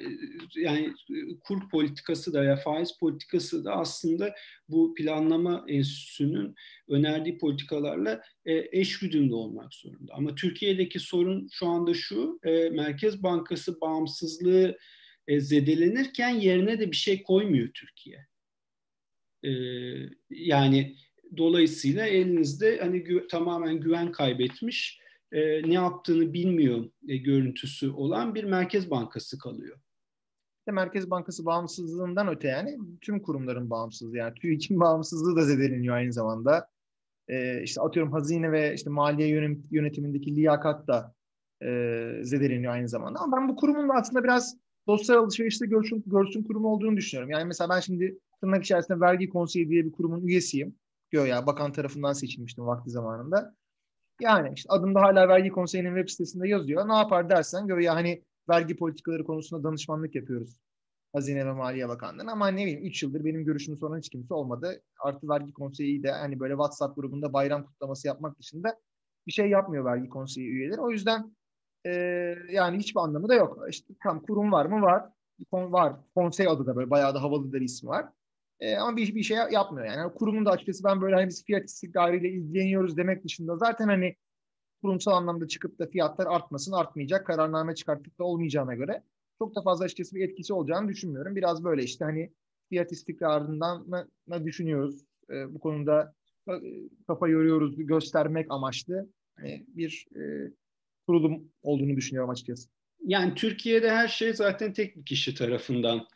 yani 0.56 0.94
kur 1.44 1.70
politikası 1.70 2.34
da 2.34 2.44
ya 2.44 2.56
faiz 2.56 2.98
politikası 3.00 3.66
da 3.66 3.76
aslında 3.76 4.36
bu 4.70 4.94
planlama 4.94 5.66
enstitüsünün 5.68 6.56
önerdiği 6.88 7.38
politikalarla 7.38 8.22
e, 8.46 8.80
eş 8.80 9.00
güdümlü 9.00 9.34
olmak 9.34 9.74
zorunda. 9.74 10.14
Ama 10.14 10.36
Türkiye'deki 10.36 11.00
sorun 11.00 11.48
şu 11.52 11.68
anda 11.68 11.94
şu 11.94 12.40
e, 12.44 12.70
Merkez 12.70 13.24
Bankası 13.24 13.82
bağımsızlığı 13.82 14.78
e, 15.28 15.40
zedelenirken 15.40 16.30
yerine 16.30 16.80
de 16.80 16.92
bir 16.92 16.96
şey 16.96 17.24
koymuyor 17.24 17.70
Türkiye. 17.74 18.29
E, 19.44 19.52
yani 20.30 20.96
dolayısıyla 21.38 22.06
elinizde 22.06 22.80
hani 22.82 22.98
gü- 22.98 23.28
tamamen 23.28 23.80
güven 23.80 24.12
kaybetmiş, 24.12 25.00
e, 25.32 25.40
ne 25.70 25.74
yaptığını 25.74 26.34
bilmiyor 26.34 26.90
e, 27.08 27.18
görüntüsü 27.18 27.90
olan 27.90 28.36
bir 28.36 28.44
Merkez 28.44 28.92
Bankası 28.92 29.38
kalıyor. 29.40 29.80
Merkez 30.72 31.10
Bankası 31.10 31.46
bağımsızlığından 31.46 32.28
öte 32.28 32.48
yani 32.48 32.78
tüm 33.02 33.22
kurumların 33.22 33.70
bağımsızlığı 33.70 34.18
yani 34.18 34.34
TÜİK'in 34.34 34.80
bağımsızlığı 34.80 35.36
da 35.36 35.42
zedeleniyor 35.46 35.96
aynı 35.96 36.14
zamanda. 36.14 36.70
Ee, 37.28 37.64
işte 37.64 37.82
atıyorum 37.82 38.12
hazine 38.12 38.52
ve 38.52 38.74
işte 38.74 38.90
maliye 38.90 39.28
yönetimindeki 39.72 40.36
liyakat 40.36 40.88
da 40.88 41.14
e, 41.64 41.68
zedeleniyor 42.24 42.74
aynı 42.74 42.90
zamanda. 42.90 43.20
Ama 43.20 43.38
ben 43.38 43.50
bu 43.50 43.56
kurumun 43.56 43.90
da 43.90 43.94
aslında 43.94 44.24
biraz 44.24 44.58
sosyal 44.86 45.18
alışverişte 45.18 45.66
görsün, 45.66 46.04
görsün 46.06 46.44
kurumu 46.44 46.68
olduğunu 46.68 46.98
düşünüyorum. 46.98 47.32
Yani 47.32 47.46
mesela 47.46 47.70
ben 47.70 47.80
şimdi 47.80 48.20
tırnak 48.42 48.64
içerisinde 48.64 49.00
vergi 49.00 49.30
konseyi 49.30 49.70
diye 49.70 49.86
bir 49.86 49.92
kurumun 49.92 50.28
üyesiyim. 50.28 50.76
ya 51.12 51.48
bakan 51.48 51.72
tarafından 51.72 52.14
seçilmiştim 52.14 52.66
vakti 52.66 52.90
zamanında. 52.90 53.56
Yani 54.22 54.52
işte 54.56 54.70
adımda 54.70 55.02
hala 55.02 55.28
vergi 55.28 55.50
konseyinin 55.50 55.96
web 55.96 56.10
sitesinde 56.10 56.48
yazıyor. 56.48 56.88
Ne 56.88 56.94
yapar 56.94 57.30
dersen 57.30 57.82
ya 57.82 57.96
hani 57.96 58.24
vergi 58.50 58.76
politikaları 58.76 59.24
konusunda 59.24 59.64
danışmanlık 59.64 60.16
yapıyoruz. 60.16 60.60
Hazine 61.14 61.46
ve 61.46 61.52
Maliye 61.54 61.90
Bakanlığı'na 61.90 62.32
ama 62.32 62.48
ne 62.48 62.66
bileyim 62.66 62.86
3 62.86 63.04
yıldır 63.04 63.26
benim 63.26 63.46
görüşümü 63.46 63.78
soran 63.78 63.98
hiç 63.98 64.10
kimse 64.10 64.34
olmadı. 64.34 64.82
Artı 65.00 65.30
vergi 65.30 65.54
konseyi 65.54 66.04
de 66.04 66.12
hani 66.12 66.40
böyle 66.40 66.54
WhatsApp 66.54 66.96
grubunda 66.96 67.34
bayram 67.34 67.66
kutlaması 67.66 68.08
yapmak 68.08 68.40
dışında 68.40 68.80
bir 69.28 69.32
şey 69.32 69.50
yapmıyor 69.50 69.86
vergi 69.86 70.10
konseyi 70.10 70.50
üyeleri. 70.50 70.82
O 70.82 70.92
yüzden 70.92 71.36
e, 71.86 71.92
yani 72.52 72.78
hiçbir 72.78 73.00
anlamı 73.00 73.30
da 73.30 73.36
yok. 73.36 73.66
İşte 73.70 73.94
tam 74.04 74.22
kurum 74.22 74.52
var 74.52 74.66
mı? 74.66 74.82
Var. 74.82 75.10
Kon, 75.52 75.72
var. 75.72 75.96
Konsey 76.16 76.48
adı 76.48 76.66
da 76.66 76.76
böyle 76.76 76.90
bayağı 76.90 77.16
da 77.16 77.22
havalı 77.22 77.54
bir 77.54 77.62
ismi 77.62 77.90
var. 77.90 78.06
E, 78.60 78.76
ama 78.76 78.98
bir, 78.98 79.16
bir 79.16 79.24
şey 79.24 79.38
yapmıyor 79.52 79.88
yani. 79.88 79.98
yani. 79.98 80.14
Kurumun 80.14 80.46
da 80.46 80.52
açıkçası 80.52 80.84
ben 80.84 81.02
böyle 81.02 81.16
hani 81.16 81.28
biz 81.28 81.46
fiyat 81.46 81.66
istikrarıyla 81.66 82.30
ilgileniyoruz 82.30 82.98
demek 82.98 83.24
dışında 83.24 83.58
zaten 83.58 83.88
hani 83.88 84.16
kurumsal 84.82 85.12
anlamda 85.12 85.48
çıkıp 85.48 85.80
da 85.80 85.88
fiyatlar 85.88 86.28
artmasın 86.28 86.72
artmayacak 86.72 87.28
kararname 87.28 87.76
çıkarttık 87.76 88.20
da 88.20 88.24
olmayacağına 88.24 88.76
göre 88.76 89.04
çok 89.40 89.56
da 89.56 89.62
fazla 89.62 89.86
açıkçası 89.86 90.16
bir 90.16 90.30
etkisi 90.30 90.54
olacağını 90.54 90.90
düşünmüyorum. 90.90 91.36
Biraz 91.36 91.64
böyle 91.64 91.84
işte 91.84 92.06
hani 92.06 92.34
fiyat 92.70 92.92
istikrarından 92.92 94.08
ne 94.28 94.46
düşünüyoruz? 94.46 95.06
E, 95.30 95.54
bu 95.54 95.60
konuda 95.60 96.14
e, 96.50 96.54
kafa 97.08 97.28
yoruyoruz 97.28 97.76
göstermek 97.78 98.52
amaçlı 98.52 99.10
hani 99.36 99.66
bir 99.68 100.08
e, 100.16 100.52
kurulum 101.08 101.52
olduğunu 101.62 101.96
düşünüyorum 101.96 102.30
açıkçası. 102.30 102.70
Yani 103.06 103.36
Türkiye'de 103.36 103.92
her 103.92 104.08
şey 104.08 104.34
zaten 104.34 104.74
tek 104.74 104.98
bir 104.98 105.06
kişi 105.06 105.36
tarafından 105.36 106.08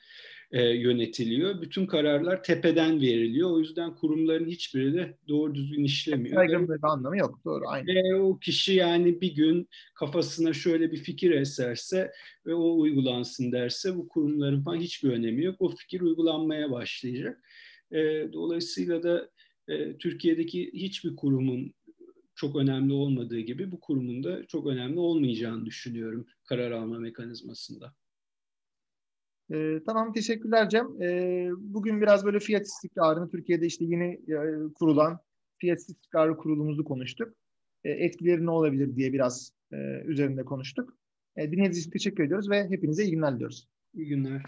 e, 0.54 0.64
yönetiliyor. 0.64 1.62
Bütün 1.62 1.86
kararlar 1.86 2.44
tepeden 2.44 3.02
veriliyor. 3.02 3.52
O 3.52 3.60
yüzden 3.60 3.96
kurumların 3.96 4.48
hiçbiri 4.48 4.94
de 4.94 5.18
doğru 5.28 5.56
düzgün 5.56 5.84
işlemiyor. 5.84 6.36
Saygın 6.36 6.70
bir 6.70 6.80
anlamı 6.84 7.18
yok. 7.18 7.40
Doğru. 7.46 7.64
Aynı. 7.68 7.88
Ve 7.88 8.16
o 8.16 8.40
kişi 8.40 8.74
yani 8.74 9.22
bir 9.22 9.36
gün 9.36 9.70
kafasına 9.96 10.54
şöyle 10.54 10.92
bir 10.92 10.98
fikir 10.98 11.32
eserse 11.32 12.12
ve 12.46 12.54
o 12.54 12.80
uygulansın 12.80 13.52
derse 13.52 13.96
bu 13.96 14.08
kurumların 14.08 14.64
falan 14.64 14.78
hiçbir 14.78 15.10
önemi 15.10 15.44
yok. 15.44 15.56
O 15.60 15.70
fikir 15.70 16.02
uygulanmaya 16.02 16.72
başlayacak. 16.72 17.44
E, 17.92 18.30
dolayısıyla 18.34 19.04
da 19.04 19.30
e, 19.68 19.98
Türkiye'deki 19.98 20.72
hiçbir 20.74 21.16
kurumun 21.16 21.74
çok 22.36 22.56
önemli 22.56 22.94
olmadığı 22.94 23.40
gibi 23.40 23.72
bu 23.72 23.80
kurumun 23.80 24.24
da 24.24 24.46
çok 24.46 24.68
önemli 24.68 25.00
olmayacağını 25.00 25.66
düşünüyorum 25.66 26.28
karar 26.46 26.72
alma 26.72 27.00
mekanizmasında. 27.00 27.94
Ee, 29.54 29.80
tamam 29.86 30.14
teşekkürler 30.14 30.70
Cem. 30.70 31.02
Ee, 31.02 31.50
bugün 31.58 32.02
biraz 32.02 32.26
böyle 32.26 32.40
fiyat 32.40 32.66
istikrarını 32.66 33.30
Türkiye'de 33.30 33.66
işte 33.66 33.86
yeni 33.86 34.14
e, 34.14 34.36
kurulan 34.76 35.20
fiyat 35.58 35.80
istikrarı 35.80 36.38
kurulumuzu 36.38 36.84
konuştuk. 36.84 37.34
E, 37.84 37.90
etkileri 37.90 38.46
ne 38.46 38.52
olabilir 38.52 38.96
diye 38.96 39.14
biraz 39.14 39.52
e, 39.74 39.78
üzerinde 40.06 40.46
konuştuk. 40.46 40.98
E, 41.36 41.42
dinlediğiniz 41.42 41.78
için 41.78 41.92
teşekkür 41.92 42.24
ediyoruz 42.24 42.50
ve 42.50 42.70
hepinize 42.70 43.04
iyi 43.04 43.12
günler 43.12 43.34
diliyoruz. 43.34 43.68
İyi 43.94 44.08
günler. 44.08 44.42